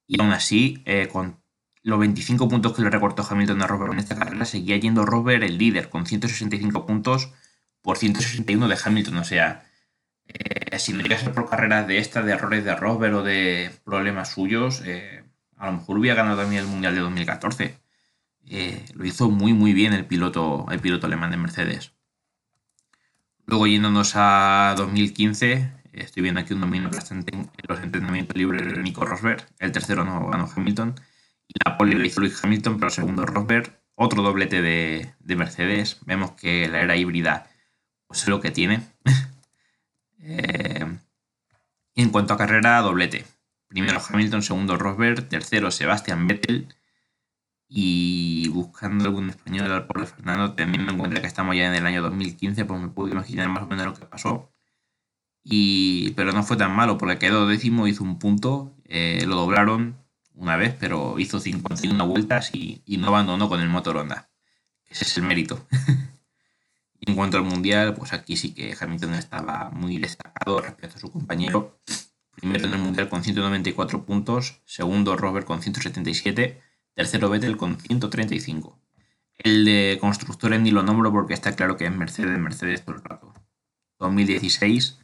Y 0.07 0.19
aún 0.21 0.31
así, 0.31 0.81
eh, 0.85 1.07
con 1.11 1.41
los 1.83 1.99
25 1.99 2.47
puntos 2.49 2.73
que 2.73 2.81
le 2.81 2.89
recortó 2.89 3.25
Hamilton 3.29 3.61
a 3.61 3.67
Rosberg 3.67 3.93
en 3.93 3.99
esta 3.99 4.17
carrera, 4.17 4.45
seguía 4.45 4.77
yendo 4.77 5.05
Rosberg 5.05 5.43
el 5.43 5.57
líder, 5.57 5.89
con 5.89 6.05
165 6.05 6.85
puntos 6.85 7.31
por 7.83 7.97
161 7.97 8.67
de 8.67 8.77
Hamilton. 8.83 9.17
O 9.17 9.23
sea, 9.23 9.65
eh, 10.25 10.79
si 10.79 10.93
no 10.93 11.03
llegase 11.03 11.29
por 11.29 11.49
carreras 11.49 11.87
de 11.87 11.99
esta, 11.99 12.23
de 12.23 12.33
errores 12.33 12.65
de 12.65 12.75
Rosberg 12.75 13.15
o 13.15 13.23
de 13.23 13.71
problemas 13.83 14.31
suyos, 14.31 14.81
eh, 14.85 15.23
a 15.57 15.67
lo 15.67 15.73
mejor 15.73 15.99
hubiera 15.99 16.15
ganado 16.15 16.41
también 16.41 16.63
el 16.63 16.67
Mundial 16.67 16.95
de 16.95 17.01
2014. 17.01 17.79
Eh, 18.45 18.85
lo 18.95 19.05
hizo 19.05 19.29
muy 19.29 19.53
muy 19.53 19.73
bien 19.73 19.93
el 19.93 20.05
piloto, 20.05 20.65
el 20.71 20.79
piloto 20.79 21.07
alemán 21.07 21.31
de 21.31 21.37
Mercedes. 21.37 21.93
Luego 23.45 23.67
yéndonos 23.67 24.13
a 24.15 24.73
2015, 24.77 25.71
estoy 25.93 26.23
viendo 26.23 26.39
aquí 26.41 26.53
un 26.53 26.61
dominio 26.61 26.89
bastante 26.89 27.35
en 27.35 27.49
los 27.67 27.79
entrenamientos 27.81 28.37
libres 28.37 28.65
de 28.65 28.81
Nico 28.81 29.05
Rosberg. 29.05 29.45
El 29.59 29.71
tercero 29.71 30.05
no 30.05 30.27
ganó 30.29 30.49
Hamilton. 30.55 30.95
Y 31.47 31.53
la 31.65 31.77
pole 31.77 31.95
lo 31.95 32.05
hizo 32.05 32.21
Luis 32.21 32.41
Hamilton, 32.43 32.75
pero 32.75 32.87
el 32.87 32.93
segundo 32.93 33.25
Rosberg. 33.25 33.81
Otro 33.95 34.23
doblete 34.23 34.61
de, 34.61 35.13
de 35.19 35.35
Mercedes. 35.35 35.99
Vemos 36.05 36.31
que 36.31 36.67
la 36.69 36.81
era 36.81 36.95
híbrida 36.95 37.52
pues 38.13 38.27
lo 38.27 38.39
que 38.39 38.51
tiene. 38.51 38.81
Eh, 40.25 40.87
en 41.95 42.09
cuanto 42.09 42.33
a 42.33 42.37
carrera, 42.37 42.79
doblete. 42.79 43.25
Primero 43.67 43.99
Hamilton, 43.99 44.41
segundo 44.41 44.77
Rosberg, 44.77 45.27
tercero 45.27 45.69
Sebastián 45.69 46.27
Vettel. 46.27 46.73
Y 47.67 48.47
buscando 48.47 49.03
algún 49.03 49.29
español 49.31 49.69
al 49.69 49.85
pobre 49.85 50.05
Fernando, 50.05 50.53
teniendo 50.53 50.93
en 50.93 50.97
cuenta 50.97 51.19
que 51.19 51.27
estamos 51.27 51.57
ya 51.57 51.67
en 51.67 51.75
el 51.75 51.85
año 51.85 52.01
2015, 52.03 52.63
pues 52.63 52.79
me 52.79 52.87
puedo 52.87 53.11
imaginar 53.11 53.49
más 53.49 53.63
o 53.63 53.67
menos 53.67 53.85
lo 53.85 53.93
que 53.95 54.05
pasó. 54.05 54.49
Y, 55.43 56.11
pero 56.11 56.31
no 56.31 56.41
fue 56.43 56.55
tan 56.55 56.73
malo, 56.73 56.97
porque 56.97 57.19
quedó 57.19 57.45
décimo, 57.45 57.87
hizo 57.87 58.05
un 58.05 58.17
punto, 58.17 58.77
eh, 58.85 59.25
lo 59.27 59.35
doblaron 59.35 59.97
una 60.35 60.55
vez, 60.55 60.73
pero 60.79 61.19
hizo 61.19 61.41
51 61.41 62.07
vueltas 62.07 62.51
y, 62.55 62.81
y 62.85 62.95
no 62.95 63.07
abandonó 63.07 63.49
con 63.49 63.59
el 63.59 63.67
motor 63.67 63.97
Honda. 63.97 64.29
Ese 64.87 65.03
es 65.03 65.17
el 65.17 65.23
mérito. 65.23 65.67
en 67.05 67.15
cuanto 67.15 67.37
al 67.37 67.43
mundial, 67.43 67.93
pues 67.95 68.13
aquí 68.13 68.37
sí 68.37 68.53
que 68.53 68.75
Hamilton 68.79 69.15
estaba 69.15 69.69
muy 69.71 69.97
destacado 69.97 70.61
respecto 70.61 70.97
a 70.97 70.99
su 70.99 71.11
compañero. 71.11 71.79
Primero 72.35 72.65
en 72.65 72.73
el 72.73 72.79
mundial 72.79 73.09
con 73.09 73.23
194 73.23 74.05
puntos, 74.05 74.61
segundo 74.65 75.15
Robert 75.15 75.45
con 75.45 75.61
177, 75.61 76.61
tercero 76.93 77.29
Vettel 77.29 77.57
con 77.57 77.79
135. 77.79 78.79
El 79.37 79.65
de 79.65 79.97
constructores 79.99 80.61
ni 80.61 80.71
lo 80.71 80.83
nombro 80.83 81.11
porque 81.11 81.33
está 81.33 81.55
claro 81.55 81.77
que 81.77 81.85
es 81.85 81.91
Mercedes, 81.91 82.37
Mercedes 82.39 82.83
todo 82.83 82.95
el 82.95 83.03
rato. 83.03 83.33
2016. 83.99 84.99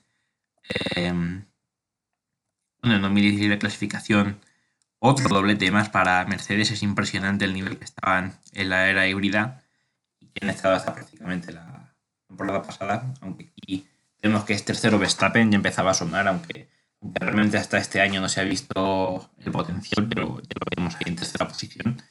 Em, 0.95 1.45
bueno, 2.81 2.95
en 2.95 3.01
2016 3.01 3.49
la 3.49 3.59
clasificación, 3.59 4.39
otro 4.99 5.29
doblete 5.29 5.71
más 5.71 5.89
para 5.89 6.25
Mercedes. 6.25 6.71
Es 6.71 6.83
impresionante 6.83 7.45
el 7.45 7.53
nivel 7.53 7.77
que 7.77 7.85
estaban 7.85 8.39
en 8.53 8.69
la 8.69 8.89
era 8.89 9.07
híbrida 9.07 9.63
y 10.19 10.27
que 10.27 10.45
han 10.45 10.49
estado 10.51 10.75
hasta 10.75 10.93
prácticamente 10.93 11.51
la, 11.51 11.88
temporada 12.29 12.61
pasada, 12.61 13.13
aunque 13.21 13.49
aquí 13.51 13.85
vemos 14.21 14.45
que 14.45 14.53
es 14.53 14.63
tercero 14.63 14.99
Verstappen, 14.99 15.51
ya 15.51 15.57
empezaba 15.57 15.91
a 15.91 15.95
sonar, 15.95 16.27
aunque, 16.27 16.69
realmente 17.01 17.57
hasta 17.57 17.77
este 17.77 18.01
año 18.01 18.21
no 18.21 18.29
se 18.29 18.41
ha 18.41 18.43
visto 18.43 19.31
el 19.39 19.51
potencial, 19.51 20.07
pero 20.07 20.39
ya 20.41 20.55
lo 20.59 20.65
vemos 20.75 20.95
ahí 20.95 21.03
en 21.07 21.15
tercera 21.15 21.47
posición. 21.47 22.01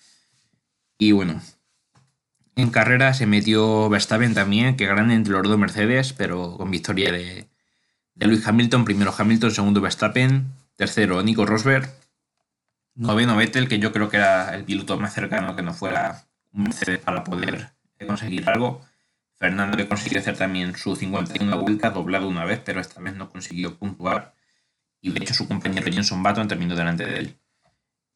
Y 0.99 1.13
bueno, 1.13 1.41
en 2.57 2.71
carrera 2.71 3.15
se 3.15 3.27
metió 3.27 3.89
Verstappen 3.89 4.35
también, 4.35 4.77
que 4.77 4.87
grande 4.87 5.15
entre 5.15 5.35
los 5.35 5.43
dos 5.43 5.59
Mercedes, 5.59 6.13
pero 6.13 6.57
con 6.57 6.71
victoria 6.71 7.13
de, 7.13 7.49
de 8.15 8.27
Lewis 8.27 8.47
Hamilton, 8.47 8.85
primero 8.85 9.15
Hamilton, 9.17 9.51
segundo 9.51 9.81
Verstappen, 9.81 10.47
tercero 10.75 11.23
Nico 11.23 11.47
Rosberg, 11.47 11.89
noveno 12.95 13.37
Vettel, 13.37 13.69
que 13.69 13.79
yo 13.79 13.93
creo 13.93 14.09
que 14.09 14.17
era 14.17 14.55
el 14.55 14.65
piloto 14.65 14.99
más 14.99 15.15
cercano 15.15 15.55
que 15.55 15.63
no 15.63 15.75
fuera 15.75 16.25
un 16.53 16.65
Mercedes 16.65 16.99
para 16.99 17.23
poder 17.23 17.71
conseguir 18.07 18.49
algo. 18.49 18.81
Fernando 19.39 19.77
que 19.77 19.87
consiguió 19.87 20.19
hacer 20.19 20.37
también 20.37 20.77
su 20.77 20.97
51 20.97 21.61
vuelta, 21.61 21.91
doblado 21.91 22.29
una 22.29 22.45
vez, 22.45 22.61
pero 22.65 22.81
esta 22.81 23.01
vez 23.01 23.15
no 23.15 23.31
consiguió 23.31 23.79
puntuar. 23.79 24.35
Y 25.01 25.13
de 25.13 25.21
hecho 25.21 25.35
su 25.35 25.47
compañero 25.47 25.93
Jenson 25.93 26.23
Button 26.23 26.49
terminó 26.49 26.75
delante 26.75 27.07
de 27.07 27.19
él. 27.19 27.39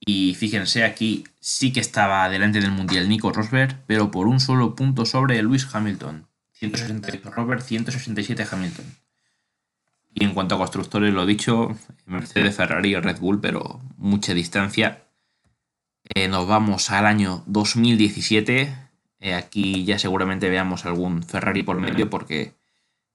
Y 0.00 0.35
fíjense, 0.35 0.83
aquí 0.83 1.23
sí 1.38 1.73
que 1.73 1.79
estaba 1.79 2.29
delante 2.29 2.61
del 2.61 2.73
Mundial 2.73 3.09
Nico 3.09 3.33
Rosberg, 3.33 3.85
pero 3.87 4.11
por 4.11 4.26
un 4.26 4.41
solo 4.41 4.75
punto 4.75 5.07
sobre 5.07 5.41
Lewis 5.41 5.69
Hamilton. 5.73 6.26
168 6.55 7.31
Rosberg, 7.31 7.62
167 7.62 8.45
Hamilton. 8.50 8.85
Y 10.14 10.25
en 10.25 10.35
cuanto 10.35 10.57
a 10.57 10.59
constructores, 10.59 11.14
lo 11.14 11.25
dicho, 11.25 11.76
Mercedes, 12.05 12.57
Ferrari 12.57 12.91
y 12.91 12.97
Red 12.97 13.21
Bull, 13.21 13.41
pero 13.41 13.81
mucha 13.97 14.35
distancia. 14.35 15.05
Eh, 16.14 16.26
nos 16.26 16.49
vamos 16.49 16.91
al 16.91 17.07
año 17.07 17.45
2017 17.47 18.75
eh, 19.23 19.35
aquí 19.35 19.85
ya 19.85 20.00
seguramente 20.00 20.50
veamos 20.50 20.85
algún 20.85 21.23
Ferrari 21.23 21.62
por 21.62 21.79
medio 21.79 22.11
porque 22.11 22.57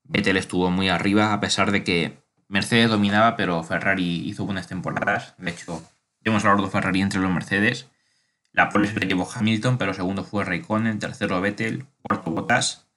Vettel 0.04 0.38
estuvo 0.38 0.72
muy 0.72 0.88
arriba 0.88 1.34
a 1.34 1.42
pesar 1.42 1.72
de 1.72 1.84
que 1.84 2.24
Mercedes 2.48 2.90
dominaba, 2.90 3.36
pero 3.36 3.62
Ferrari 3.62 4.26
hizo 4.26 4.46
buenas 4.46 4.70
temporadas. 4.70 5.36
De 5.38 5.52
hecho, 5.52 5.84
hemos 6.24 6.46
hablado 6.46 6.66
de 6.66 6.72
Ferrari 6.72 7.02
entre 7.02 7.20
los 7.20 7.30
Mercedes. 7.30 7.90
La 8.54 8.70
pole 8.70 8.88
se 8.88 9.06
llevó 9.06 9.30
Hamilton, 9.30 9.78
pero 9.78 9.94
segundo 9.94 10.24
fue 10.24 10.46
Raikkonen, 10.46 10.98
tercero 11.00 11.42
Vettel, 11.42 11.86
cuarto 12.02 12.32
Bottas, 12.32 12.88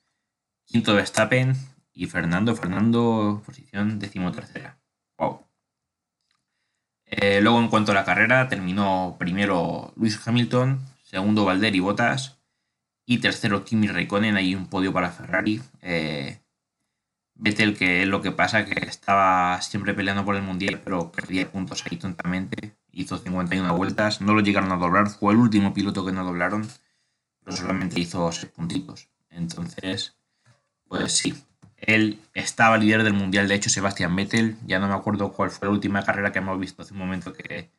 quinto 0.64 0.95
Verstappen 0.95 1.57
y 1.93 2.07
Fernando. 2.07 2.55
Fernando, 2.55 3.43
posición 3.45 3.99
decimotercera. 3.99 4.79
Wow. 5.19 5.47
Eh, 7.07 7.40
luego, 7.40 7.59
en 7.59 7.67
cuanto 7.67 7.90
a 7.90 7.97
la 7.97 8.05
carrera, 8.05 8.49
terminó 8.49 9.17
primero 9.19 9.93
Luis 9.97 10.21
Hamilton, 10.25 10.79
segundo 11.02 11.45
Valtteri 11.45 11.81
Bottas, 11.81 12.39
y 13.11 13.19
tercero, 13.19 13.64
Kimi 13.64 13.88
Raikkonen, 13.88 14.37
ahí 14.37 14.55
un 14.55 14.69
podio 14.69 14.93
para 14.93 15.11
Ferrari. 15.11 15.61
Eh, 15.83 16.38
Vettel, 17.35 17.76
que 17.76 18.02
es 18.02 18.09
lo 18.09 18.23
que 18.23 18.31
pasa, 18.31 18.64
que 18.64 18.87
estaba 18.87 19.61
siempre 19.62 19.95
peleando 19.95 20.25
por 20.25 20.37
el 20.37 20.43
Mundial, 20.43 20.81
pero 20.85 21.11
perdía 21.11 21.50
puntos 21.50 21.83
ahí 21.87 21.97
tontamente. 21.97 22.76
Hizo 22.93 23.19
51 23.19 23.76
vueltas, 23.76 24.21
no 24.21 24.33
lo 24.33 24.43
llegaron 24.43 24.71
a 24.71 24.76
doblar, 24.76 25.09
fue 25.09 25.33
el 25.33 25.40
último 25.40 25.75
piloto 25.75 26.07
que 26.07 26.12
no 26.12 26.25
doblaron, 26.25 26.69
pero 27.43 27.57
solamente 27.57 27.99
hizo 27.99 28.31
6 28.31 28.52
puntitos. 28.52 29.09
Entonces, 29.31 30.17
pues 30.87 31.11
sí, 31.11 31.35
él 31.79 32.21
estaba 32.33 32.79
líder 32.79 33.02
del 33.02 33.14
Mundial, 33.14 33.49
de 33.49 33.57
hecho, 33.57 33.71
Sebastián 33.71 34.14
Vettel, 34.14 34.57
ya 34.67 34.79
no 34.79 34.87
me 34.87 34.95
acuerdo 34.95 35.33
cuál 35.33 35.50
fue 35.50 35.67
la 35.67 35.75
última 35.75 36.05
carrera 36.05 36.31
que 36.31 36.38
hemos 36.38 36.61
visto 36.61 36.83
hace 36.83 36.93
un 36.93 37.00
momento 37.00 37.33
que, 37.33 37.73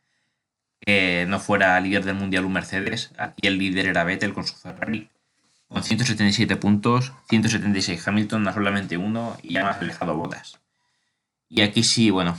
que 0.82 1.26
no 1.30 1.40
fuera 1.40 1.80
líder 1.80 2.04
del 2.04 2.16
Mundial 2.16 2.44
un 2.44 2.52
Mercedes. 2.52 3.14
Aquí 3.18 3.48
el 3.48 3.58
líder 3.58 3.88
era 3.88 4.04
Vettel 4.04 4.34
con 4.34 4.46
su 4.46 4.56
Ferrari 4.56 5.10
con 5.72 5.84
177 5.84 6.58
puntos, 6.58 7.14
176 7.30 8.06
Hamilton, 8.06 8.44
no 8.44 8.54
solamente 8.54 8.98
uno, 8.98 9.38
y 9.42 9.54
ya 9.54 9.64
más 9.64 9.78
alejado 9.78 10.16
bodas. 10.18 10.60
Y 11.48 11.62
aquí 11.62 11.84
sí, 11.84 12.10
bueno, 12.10 12.38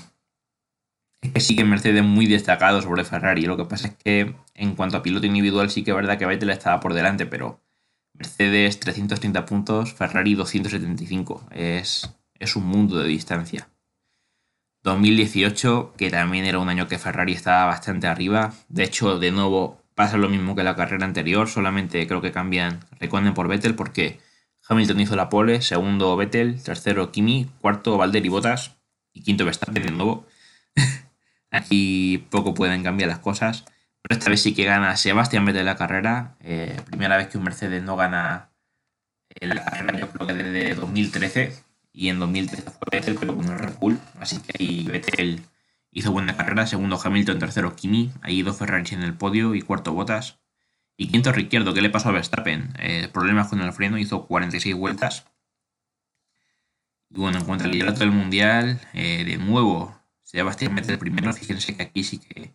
es 1.22 1.32
que 1.32 1.40
sí 1.40 1.56
que 1.56 1.64
Mercedes 1.64 2.04
muy 2.04 2.26
destacado 2.26 2.82
sobre 2.82 3.04
Ferrari. 3.04 3.42
Lo 3.42 3.56
que 3.56 3.64
pasa 3.64 3.88
es 3.88 3.94
que 3.94 4.34
en 4.54 4.74
cuanto 4.74 4.98
a 4.98 5.02
piloto 5.02 5.26
individual 5.26 5.70
sí 5.70 5.82
que 5.82 5.92
es 5.92 5.96
verdad 5.96 6.18
que 6.18 6.26
Vettel 6.26 6.50
estaba 6.50 6.80
por 6.80 6.92
delante, 6.92 7.24
pero 7.24 7.60
Mercedes 8.12 8.78
330 8.80 9.46
puntos, 9.46 9.94
Ferrari 9.94 10.34
275. 10.34 11.48
Es, 11.52 12.14
es 12.38 12.54
un 12.54 12.66
mundo 12.66 12.98
de 12.98 13.08
distancia. 13.08 13.68
2018, 14.82 15.94
que 15.96 16.10
también 16.10 16.44
era 16.44 16.58
un 16.58 16.68
año 16.68 16.86
que 16.86 16.98
Ferrari 16.98 17.32
estaba 17.32 17.64
bastante 17.64 18.08
arriba. 18.08 18.52
De 18.68 18.82
hecho, 18.84 19.18
de 19.18 19.30
nuevo 19.30 19.81
pasa 19.94 20.16
lo 20.16 20.28
mismo 20.28 20.54
que 20.54 20.62
la 20.62 20.76
carrera 20.76 21.04
anterior, 21.04 21.48
solamente 21.48 22.06
creo 22.06 22.20
que 22.20 22.32
cambian 22.32 22.80
Reconen 23.00 23.34
por 23.34 23.48
Vettel 23.48 23.74
porque 23.74 24.20
Hamilton 24.68 25.00
hizo 25.00 25.16
la 25.16 25.28
pole, 25.28 25.62
segundo 25.62 26.16
Vettel, 26.16 26.62
tercero 26.62 27.12
Kimi, 27.12 27.50
cuarto 27.60 27.96
Valder 27.98 28.24
y 28.24 28.28
Bottas 28.28 28.76
y 29.12 29.22
quinto 29.22 29.44
Verstappen 29.44 29.82
de 29.82 29.90
nuevo. 29.90 30.26
Aquí 31.50 32.26
poco 32.30 32.54
pueden 32.54 32.82
cambiar 32.82 33.10
las 33.10 33.18
cosas, 33.18 33.64
pero 34.00 34.18
esta 34.18 34.30
vez 34.30 34.40
sí 34.40 34.54
que 34.54 34.64
gana 34.64 34.96
Sebastián 34.96 35.44
Vettel 35.44 35.66
la 35.66 35.76
carrera, 35.76 36.36
eh, 36.40 36.80
primera 36.86 37.16
vez 37.16 37.28
que 37.28 37.38
un 37.38 37.44
Mercedes 37.44 37.82
no 37.82 37.96
gana 37.96 38.50
la 39.40 39.64
carrera 39.64 39.98
yo 39.98 40.08
creo 40.10 40.26
que 40.26 40.34
desde 40.34 40.74
2013 40.74 41.52
y 41.92 42.08
en 42.08 42.18
2013 42.18 42.62
fue 42.62 42.88
Vettel 42.90 43.16
pero 43.18 43.36
con 43.36 43.46
el 43.46 43.58
Red 43.58 43.74
Bull, 43.78 43.98
así 44.20 44.38
que 44.38 44.52
ahí 44.58 44.84
Vettel 44.84 45.42
Hizo 45.94 46.10
buena 46.10 46.36
carrera, 46.36 46.66
segundo 46.66 46.98
Hamilton, 47.02 47.38
tercero 47.38 47.76
Kimi, 47.76 48.10
ahí 48.22 48.40
dos 48.40 48.56
Ferrari 48.56 48.88
en 48.92 49.02
el 49.02 49.12
podio 49.12 49.54
y 49.54 49.60
cuarto 49.60 49.92
Bottas. 49.92 50.40
Y 50.96 51.08
quinto 51.08 51.32
Ricciardo, 51.32 51.74
¿qué 51.74 51.82
le 51.82 51.90
pasó 51.90 52.08
a 52.08 52.12
Verstappen? 52.12 52.72
Eh, 52.78 53.08
problemas 53.12 53.48
con 53.48 53.60
el 53.60 53.72
freno, 53.74 53.98
hizo 53.98 54.26
46 54.26 54.74
vueltas. 54.74 55.26
Y 57.10 57.18
bueno, 57.18 57.38
en 57.38 57.44
cuanto 57.44 57.64
al 57.64 57.72
liderato 57.72 58.00
del 58.00 58.10
mundial, 58.10 58.80
eh, 58.94 59.24
de 59.24 59.36
nuevo, 59.36 59.94
Sebastián 60.22 60.74
Vettel 60.74 60.98
primero. 60.98 61.30
Fíjense 61.34 61.76
que 61.76 61.82
aquí 61.82 62.04
sí 62.04 62.18
que 62.18 62.54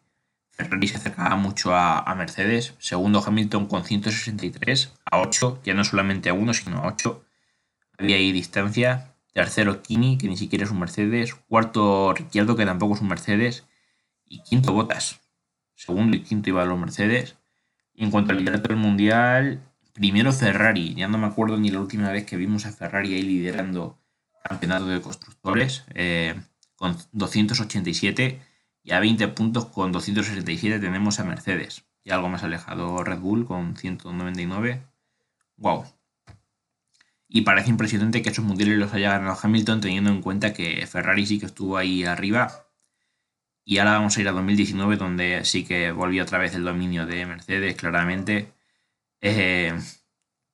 Ferrari 0.50 0.88
se 0.88 0.98
acercaba 0.98 1.36
mucho 1.36 1.76
a, 1.76 2.00
a, 2.00 2.16
Mercedes. 2.16 2.74
Segundo 2.80 3.24
Hamilton 3.24 3.68
con 3.68 3.86
163 3.86 4.94
a 5.06 5.20
8, 5.20 5.62
ya 5.64 5.76
no 5.76 5.84
solamente 5.84 6.30
a 6.30 6.34
1, 6.34 6.54
sino 6.56 6.78
a 6.80 6.88
8. 6.88 7.24
Había 8.00 8.16
ahí 8.16 8.32
distancia. 8.32 9.14
Tercero 9.38 9.84
Kini, 9.84 10.18
que 10.18 10.28
ni 10.28 10.36
siquiera 10.36 10.66
es 10.66 10.72
un 10.72 10.80
Mercedes. 10.80 11.36
Cuarto 11.36 12.12
Ricciardo, 12.12 12.56
que 12.56 12.66
tampoco 12.66 12.96
es 12.96 13.02
un 13.02 13.08
Mercedes. 13.08 13.68
Y 14.26 14.42
quinto 14.42 14.74
Botas. 14.74 15.22
Segundo 15.76 16.18
y 16.18 16.22
quinto 16.22 16.50
iban 16.50 16.68
los 16.68 16.80
Mercedes. 16.80 17.36
Y 17.94 18.04
en 18.04 18.10
cuanto 18.10 18.32
al 18.32 18.40
liderato 18.40 18.70
del 18.70 18.78
mundial, 18.78 19.62
primero 19.94 20.34
Ferrari. 20.34 20.96
Ya 20.96 21.08
no 21.08 21.20
me 21.20 21.28
acuerdo 21.28 21.56
ni 21.60 21.70
la 21.70 21.80
última 21.80 22.12
vez 22.12 22.26
que 22.26 22.36
vimos 22.36 22.66
a 22.66 22.72
Ferrari 22.72 23.14
ahí 23.14 23.22
liderando 23.22 24.00
campeonato 24.44 24.88
de 24.88 25.02
constructores 25.02 25.84
eh, 25.94 26.34
con 26.76 26.98
287 27.12 28.42
y 28.82 28.92
a 28.92 29.00
20 29.00 29.28
puntos 29.28 29.66
con 29.66 29.92
267 29.92 30.80
tenemos 30.80 31.20
a 31.20 31.26
Mercedes 31.26 31.84
y 32.04 32.10
algo 32.10 32.28
más 32.28 32.42
alejado 32.42 33.04
Red 33.04 33.20
Bull 33.20 33.46
con 33.46 33.78
199. 33.78 34.82
Wow. 35.58 35.86
Y 37.30 37.42
parece 37.42 37.70
impresionante 37.70 38.22
que 38.22 38.30
esos 38.30 38.46
mundiales 38.46 38.78
los 38.78 38.94
haya 38.94 39.12
ganado 39.12 39.38
Hamilton 39.42 39.82
teniendo 39.82 40.10
en 40.12 40.22
cuenta 40.22 40.54
que 40.54 40.86
Ferrari 40.88 41.26
sí 41.26 41.40
que 41.40 41.46
estuvo 41.46 41.78
ahí 41.78 42.04
arriba. 42.04 42.68
Y 43.66 43.80
ahora 43.80 43.94
vamos 43.94 44.18
a 44.18 44.22
ir 44.22 44.28
a 44.30 44.32
2019 44.32 44.96
donde 44.98 45.44
sí 45.44 45.66
que 45.66 45.92
volvió 45.92 46.24
otra 46.24 46.38
vez 46.38 46.56
el 46.56 46.64
dominio 46.64 47.06
de 47.06 47.26
Mercedes 47.26 47.76
claramente. 47.76 48.54
Eh, 49.22 49.74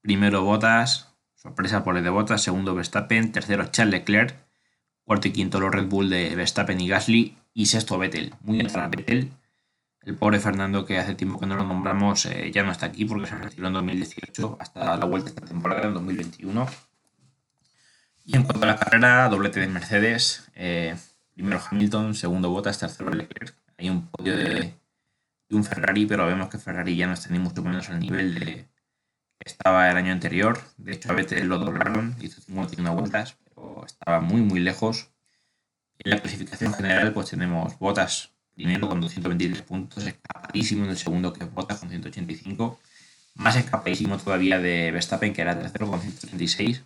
primero 0.01 0.43
Botas, 0.43 1.13
Sorpresa 1.43 1.83
por 1.83 1.97
el 1.97 2.05
de 2.05 2.09
Bottas, 2.09 2.41
segundo 2.41 2.73
Verstappen, 2.73 3.33
tercero 3.33 3.65
Charles 3.69 3.99
Leclerc, 3.99 4.33
cuarto 5.03 5.27
y 5.27 5.31
quinto 5.31 5.59
los 5.59 5.73
Red 5.73 5.87
Bull 5.87 6.09
de 6.09 6.33
Verstappen 6.37 6.79
y 6.79 6.87
Gasly 6.87 7.37
y 7.53 7.65
sexto 7.65 7.97
Vettel. 7.97 8.33
Muy 8.43 8.63
para 8.63 8.87
Vettel. 8.87 9.29
El 10.05 10.15
pobre 10.15 10.39
Fernando 10.39 10.85
que 10.85 10.97
hace 10.97 11.15
tiempo 11.15 11.39
que 11.39 11.45
no 11.45 11.55
lo 11.55 11.63
nombramos 11.63 12.25
eh, 12.25 12.51
ya 12.53 12.63
no 12.63 12.71
está 12.71 12.87
aquí 12.87 13.05
porque 13.05 13.27
se 13.27 13.35
retiró 13.35 13.67
en 13.67 13.73
2018 13.73 14.57
hasta 14.59 14.97
la 14.97 15.05
vuelta 15.05 15.29
de 15.29 15.35
esta 15.35 15.47
temporada 15.47 15.87
en 15.87 15.93
2021. 15.93 16.67
Y 18.25 18.35
en 18.35 18.43
cuanto 18.43 18.63
a 18.63 18.67
la 18.67 18.77
carrera, 18.77 19.29
doblete 19.29 19.59
de 19.59 19.67
Mercedes. 19.67 20.49
Eh, 20.55 20.95
primero 21.33 21.61
Hamilton, 21.69 22.15
segundo 22.15 22.49
Bottas, 22.49 22.79
tercero 22.79 23.11
Leclerc. 23.11 23.55
Hay 23.77 23.89
un 23.89 24.07
podio 24.07 24.35
de, 24.37 24.75
un 25.51 25.63
Ferrari, 25.63 26.05
pero 26.05 26.25
vemos 26.25 26.49
que 26.49 26.57
Ferrari 26.57 26.95
ya 26.95 27.07
no 27.07 27.13
está 27.13 27.29
ni 27.29 27.39
mucho 27.39 27.63
menos 27.63 27.89
al 27.89 27.99
nivel 27.99 28.35
de, 28.35 28.67
estaba 29.39 29.89
el 29.89 29.97
año 29.97 30.11
anterior. 30.11 30.59
De 30.77 30.93
hecho, 30.93 31.11
a 31.11 31.15
veces 31.15 31.43
lo 31.45 31.59
doblaron, 31.59 32.15
hizo 32.19 32.41
51 32.41 32.93
vueltas, 32.93 33.37
pero 33.43 33.85
estaba 33.85 34.19
muy, 34.19 34.41
muy 34.41 34.59
lejos. 34.59 35.11
En 35.99 36.11
la 36.11 36.19
clasificación 36.19 36.73
general, 36.73 37.13
pues 37.13 37.29
tenemos 37.29 37.77
Botas 37.79 38.32
primero 38.55 38.87
con 38.87 39.01
223 39.01 39.61
puntos, 39.63 40.05
escapadísimo. 40.05 40.85
En 40.85 40.91
el 40.91 40.97
segundo 40.97 41.33
que 41.33 41.45
Botas 41.45 41.79
con 41.79 41.89
185, 41.89 42.79
más 43.35 43.55
escapadísimo 43.55 44.17
todavía 44.17 44.59
de 44.59 44.91
Verstappen, 44.91 45.33
que 45.33 45.41
era 45.41 45.59
tercero 45.59 45.89
con 45.89 46.01
136, 46.01 46.83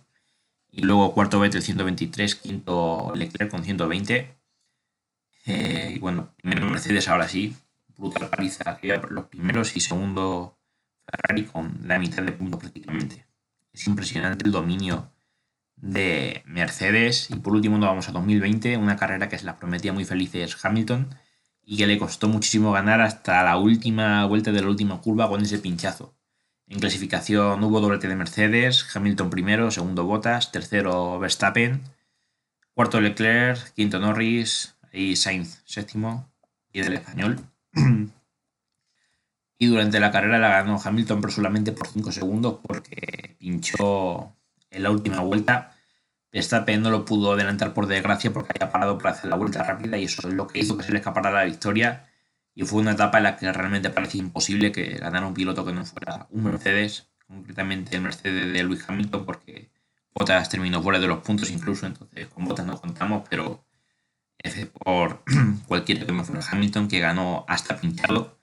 y 0.70 0.82
luego 0.82 1.12
cuarto 1.14 1.40
Vettel 1.40 1.62
123, 1.62 2.34
quinto 2.36 3.12
Leclerc 3.14 3.50
con 3.50 3.64
120. 3.64 4.34
Eh, 5.46 5.92
y 5.96 5.98
bueno, 5.98 6.34
primero 6.36 6.66
Mercedes 6.66 7.08
ahora 7.08 7.28
sí, 7.28 7.56
brutal 7.96 8.28
paliza, 8.28 8.78
los 9.10 9.26
primeros. 9.26 9.76
Y 9.76 9.80
segundo 9.80 10.58
Ferrari 11.06 11.44
con 11.44 11.80
la 11.84 11.98
mitad 11.98 12.22
de 12.22 12.32
puntos 12.32 12.60
prácticamente. 12.60 13.26
Es 13.72 13.86
impresionante 13.86 14.44
el 14.44 14.52
dominio 14.52 15.10
de 15.76 16.42
Mercedes. 16.46 17.30
Y 17.30 17.36
por 17.36 17.54
último 17.54 17.78
nos 17.78 17.88
vamos 17.88 18.08
a 18.08 18.12
2020, 18.12 18.76
una 18.76 18.96
carrera 18.96 19.28
que 19.28 19.38
se 19.38 19.46
la 19.46 19.56
prometía 19.56 19.92
muy 19.92 20.04
felices 20.04 20.56
Hamilton 20.62 21.08
y 21.70 21.76
que 21.76 21.86
le 21.86 21.98
costó 21.98 22.28
muchísimo 22.28 22.72
ganar 22.72 23.02
hasta 23.02 23.44
la 23.44 23.58
última 23.58 24.24
vuelta 24.24 24.52
de 24.52 24.62
la 24.62 24.68
última 24.68 25.02
curva 25.02 25.28
con 25.28 25.42
ese 25.42 25.58
pinchazo. 25.58 26.14
En 26.66 26.80
clasificación 26.80 27.62
hubo 27.62 27.82
doblete 27.82 28.08
de 28.08 28.16
Mercedes, 28.16 28.86
Hamilton 28.96 29.28
primero, 29.28 29.70
segundo 29.70 30.06
Bottas, 30.06 30.50
tercero 30.50 31.18
Verstappen, 31.18 31.82
cuarto 32.72 33.02
Leclerc, 33.02 33.74
quinto 33.74 33.98
Norris 33.98 34.76
y 34.94 35.16
Sainz 35.16 35.60
séptimo 35.66 36.32
y 36.72 36.80
del 36.80 36.94
español. 36.94 37.38
Y 39.60 39.66
durante 39.66 39.98
la 39.98 40.12
carrera 40.12 40.38
la 40.38 40.50
ganó 40.50 40.80
Hamilton, 40.82 41.20
pero 41.20 41.32
solamente 41.32 41.72
por 41.72 41.88
5 41.88 42.12
segundos 42.12 42.60
porque 42.62 43.34
pinchó 43.40 44.36
en 44.70 44.84
la 44.84 44.92
última 44.92 45.18
vuelta. 45.18 45.76
Verstappen 46.32 46.82
no 46.82 46.90
lo 46.90 47.04
pudo 47.04 47.32
adelantar 47.32 47.74
por 47.74 47.86
desgracia 47.86 48.32
porque 48.32 48.52
había 48.54 48.70
parado 48.70 48.98
para 48.98 49.10
hacer 49.10 49.30
la 49.30 49.36
vuelta 49.36 49.62
rápida 49.62 49.96
y 49.98 50.04
eso 50.04 50.28
es 50.28 50.34
lo 50.34 50.46
que 50.46 50.60
hizo 50.60 50.76
que 50.76 50.84
se 50.84 50.92
le 50.92 50.98
escapara 50.98 51.30
la 51.30 51.44
victoria. 51.44 52.08
Y 52.54 52.64
fue 52.64 52.80
una 52.80 52.92
etapa 52.92 53.18
en 53.18 53.24
la 53.24 53.36
que 53.36 53.50
realmente 53.52 53.90
parecía 53.90 54.20
imposible 54.20 54.72
que 54.72 54.98
ganara 54.98 55.26
un 55.26 55.34
piloto 55.34 55.64
que 55.64 55.72
no 55.72 55.84
fuera 55.84 56.26
un 56.30 56.44
Mercedes, 56.44 57.08
concretamente 57.26 57.96
el 57.96 58.02
Mercedes 58.02 58.52
de 58.52 58.64
Lewis 58.64 58.84
Hamilton, 58.86 59.24
porque 59.24 59.70
Bottas 60.14 60.48
terminó 60.48 60.82
fuera 60.82 60.98
de 60.98 61.06
los 61.06 61.20
puntos 61.20 61.50
incluso, 61.50 61.86
entonces 61.86 62.26
con 62.28 62.44
Bottas 62.44 62.66
no 62.66 62.80
contamos, 62.80 63.24
pero 63.30 63.64
por 64.84 65.22
cualquier 65.68 66.04
que 66.04 66.12
me 66.12 66.24
fuera 66.24 66.44
Hamilton 66.50 66.88
que 66.88 67.00
ganó 67.00 67.44
hasta 67.48 67.76
pincharlo 67.76 68.38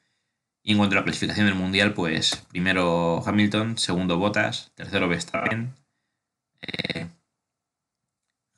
y 0.68 0.72
en 0.72 0.80
cuanto 0.80 0.96
a 0.96 1.00
la 1.00 1.04
clasificación 1.04 1.46
del 1.46 1.54
Mundial, 1.54 1.94
pues 1.94 2.44
primero 2.50 3.24
Hamilton, 3.24 3.78
segundo 3.78 4.18
Bottas, 4.18 4.72
tercero 4.74 5.08
Verstappen. 5.08 5.76
Eh, 6.62 7.08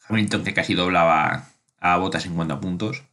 Hamilton 0.08 0.44
que 0.44 0.54
casi 0.54 0.74
doblaba 0.74 1.50
a 1.80 1.98
Bottas 1.98 2.26
en 2.26 2.36
cuanto 2.36 2.56
a 2.56 2.60
puntos. 2.60 3.04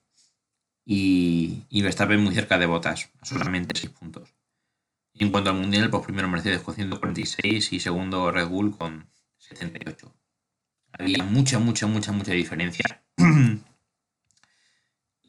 Y, 0.87 1.65
y 1.71 1.83
Verstappen 1.83 2.23
muy 2.23 2.35
cerca 2.35 2.59
de 2.59 2.67
Bottas, 2.67 3.11
a 3.21 3.25
solamente 3.25 3.79
6 3.79 3.93
puntos. 3.93 4.35
En 5.15 5.31
cuanto 5.31 5.51
al 5.51 5.57
Mundial, 5.57 5.91
pues 5.91 6.05
primero 6.05 6.29
Mercedes 6.29 6.63
con 6.63 6.75
146 6.75 7.73
y 7.73 7.81
segundo 7.81 8.31
Red 8.33 8.49
Bull 8.49 8.77
con 8.77 9.07
78. 9.39 10.13
Había 10.99 11.23
mucha, 11.23 11.59
mucha, 11.59 11.87
mucha, 11.87 12.13
mucha 12.13 12.33
diferencia. 12.33 13.03
y 13.17 13.63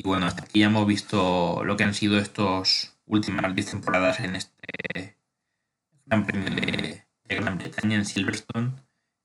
bueno, 0.04 0.26
hasta 0.26 0.44
aquí 0.44 0.60
ya 0.60 0.68
hemos 0.68 0.88
visto 0.88 1.64
lo 1.64 1.78
que 1.78 1.84
han 1.84 1.94
sido 1.94 2.18
estos 2.18 2.96
últimas 3.06 3.54
10 3.54 3.72
temporadas 3.72 4.20
en 4.20 4.36
este 4.36 5.18
Gran 6.06 6.26
Premio 6.26 6.50
de, 6.50 7.04
Gran 7.28 7.58
Bretaña 7.58 7.98
en 7.98 8.06
Silverstone. 8.06 8.72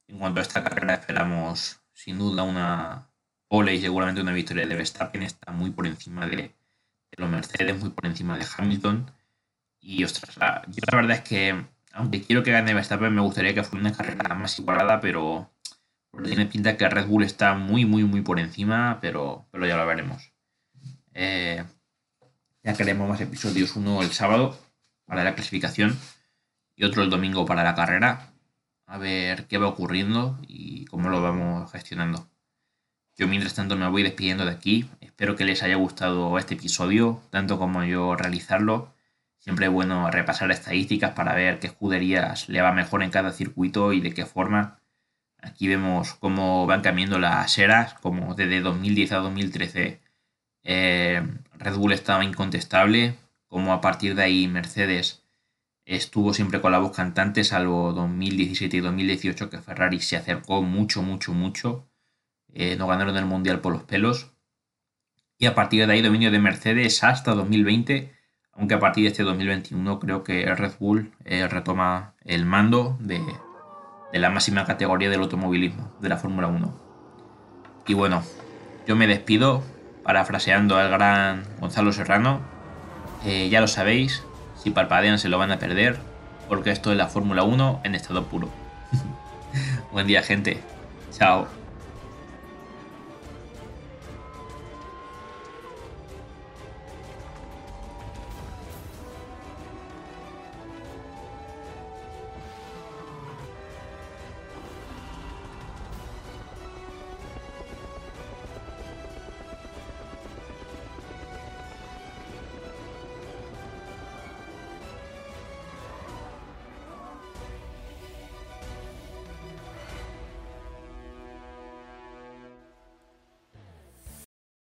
En 0.09 0.19
cuanto 0.19 0.41
a 0.41 0.43
esta 0.43 0.63
carrera 0.63 0.95
esperamos 0.95 1.81
sin 2.05 2.19
duda 2.19 2.45
una 2.45 3.11
pole 3.47 3.75
y 3.75 3.81
seguramente 3.81 4.23
una 4.23 4.33
victoria 4.33 4.67
de 4.67 4.75
Verstappen. 4.75 5.23
Está 5.23 5.53
muy 5.53 5.71
por 5.71 5.87
encima 5.87 6.27
de, 6.27 6.55
los 7.17 7.29
Mercedes, 7.29 7.79
muy 7.79 7.91
por 7.91 8.07
encima 8.07 8.39
de 8.39 8.47
Hamilton. 8.57 9.11
Y 9.81 10.05
ostras, 10.05 10.37
la, 10.39 10.63
yo 10.69 10.83
la 10.91 10.97
verdad 10.97 11.17
es 11.19 11.23
que 11.23 11.65
aunque 11.93 12.23
quiero 12.23 12.43
que 12.43 12.53
gane 12.53 12.73
Verstappen, 12.73 13.15
me 13.15 13.21
gustaría 13.21 13.55
que 13.55 13.65
fuera 13.65 13.87
una 13.87 13.97
carrera 13.97 14.35
más 14.35 14.59
igualada, 14.59 15.01
pero 15.01 15.51
tiene 16.25 16.47
pinta 16.47 16.77
que 16.77 16.89
Red 16.89 17.07
Bull 17.07 17.25
está 17.25 17.55
muy, 17.55 17.85
muy, 17.85 18.05
muy 18.05 18.23
por 18.23 18.41
encima, 18.41 18.99
pero, 19.01 19.47
pero 19.51 19.67
ya 19.67 19.77
lo 19.77 19.87
veremos. 19.87 20.33
Eh, 21.13 21.65
ya 22.63 22.75
queremos 22.75 23.09
más 23.09 23.21
episodios, 23.21 23.77
uno 23.77 24.03
el 24.03 24.11
sábado 24.11 24.59
para 25.05 25.25
la 25.25 25.35
clasificación 25.35 25.99
y 26.77 26.85
otro 26.85 27.03
el 27.03 27.11
domingo 27.11 27.45
para 27.45 27.65
la 27.65 27.75
carrera. 27.75 28.33
A 28.91 28.99
ver 28.99 29.47
qué 29.47 29.57
va 29.57 29.69
ocurriendo 29.69 30.37
y 30.49 30.85
cómo 30.87 31.11
lo 31.11 31.23
vamos 31.23 31.71
gestionando. 31.71 32.29
Yo 33.17 33.29
mientras 33.29 33.55
tanto 33.55 33.77
me 33.77 33.89
voy 33.89 34.03
despidiendo 34.03 34.45
de 34.45 34.51
aquí. 34.51 34.91
Espero 35.01 35.37
que 35.37 35.45
les 35.45 35.63
haya 35.63 35.77
gustado 35.77 36.37
este 36.39 36.55
episodio, 36.55 37.23
tanto 37.31 37.57
como 37.57 37.85
yo 37.85 38.17
realizarlo. 38.17 38.93
Siempre 39.39 39.67
es 39.67 39.73
bueno 39.73 40.11
repasar 40.11 40.51
estadísticas 40.51 41.13
para 41.13 41.37
ver 41.37 41.61
qué 41.61 41.69
escuderías 41.69 42.49
le 42.49 42.63
va 42.63 42.73
mejor 42.73 43.05
en 43.05 43.11
cada 43.11 43.31
circuito 43.31 43.93
y 43.93 44.01
de 44.01 44.13
qué 44.13 44.27
forma. 44.27 44.81
Aquí 45.41 45.69
vemos 45.69 46.15
cómo 46.15 46.67
van 46.67 46.83
cambiando 46.83 47.21
las 47.21 47.57
eras, 47.59 47.95
como 47.95 48.35
desde 48.35 48.61
2010 48.61 49.13
a 49.13 49.17
2013 49.19 50.01
eh, 50.65 51.23
Red 51.59 51.77
Bull 51.77 51.93
estaba 51.93 52.25
incontestable, 52.25 53.15
como 53.47 53.73
a 53.73 53.81
partir 53.81 54.17
de 54.17 54.25
ahí 54.25 54.49
Mercedes 54.49 55.23
estuvo 55.85 56.35
siempre 56.35 56.61
con 56.61 56.73
la 56.73 56.79
voz 56.79 56.95
cantante, 56.95 57.45
salvo 57.45 57.93
2017 57.93 58.77
y 58.77 58.81
2018 58.81 59.51
que 59.51 59.59
Ferrari 59.59 60.01
se 60.01 60.17
acercó 60.17 60.63
mucho, 60.63 61.03
mucho, 61.03 61.33
mucho. 61.33 61.89
Eh, 62.53 62.77
no 62.77 62.87
ganaron 62.87 63.17
el 63.17 63.27
Mundial 63.27 63.61
por 63.61 63.73
los 63.73 63.85
pelos. 63.85 64.33
Y 65.39 65.47
a 65.47 65.55
partir 65.55 65.87
de 65.87 65.93
ahí 65.93 66.03
dominio 66.03 66.31
de 66.31 66.39
Mercedes 66.39 67.03
hasta 67.03 67.35
2020, 67.35 68.13
aunque 68.53 68.75
a 68.75 68.81
partir 68.81 69.05
de 69.05 69.11
este 69.11 69.23
2021 69.23 69.99
creo 69.99 70.23
que 70.23 70.55
Red 70.55 70.73
Bull 70.79 71.13
eh, 71.25 71.49
retoma 71.49 72.15
el 72.25 72.45
mando 72.45 72.99
de, 73.01 73.21
de 74.13 74.19
la 74.19 74.31
máxima 74.31 74.67
categoría 74.67 75.09
del 75.09 75.21
automovilismo, 75.21 75.93
de 76.01 76.09
la 76.09 76.19
Fórmula 76.19 76.49
1. 76.49 76.75
Y 77.87 77.95
bueno, 77.95 78.23
yo 78.87 78.97
me 78.97 79.07
despido, 79.07 79.63
parafraseando 80.03 80.77
al 80.77 80.91
gran 80.91 81.45
Gonzalo 81.59 81.93
Serrano, 81.93 82.41
eh, 83.25 83.49
ya 83.49 83.61
lo 83.61 83.69
sabéis, 83.69 84.25
si 84.63 84.71
parpadean 84.71 85.19
se 85.19 85.29
lo 85.29 85.39
van 85.39 85.53
a 85.53 85.59
perder, 85.59 85.99
porque 86.49 86.71
esto 86.71 86.91
es 86.91 86.99
la 86.99 87.07
Fórmula 87.07 87.43
1 87.43 87.81
en 87.85 87.95
estado 87.95 88.25
puro. 88.25 88.49
Buen 89.93 90.07
día 90.07 90.23
gente, 90.23 90.61
chao. 91.13 91.60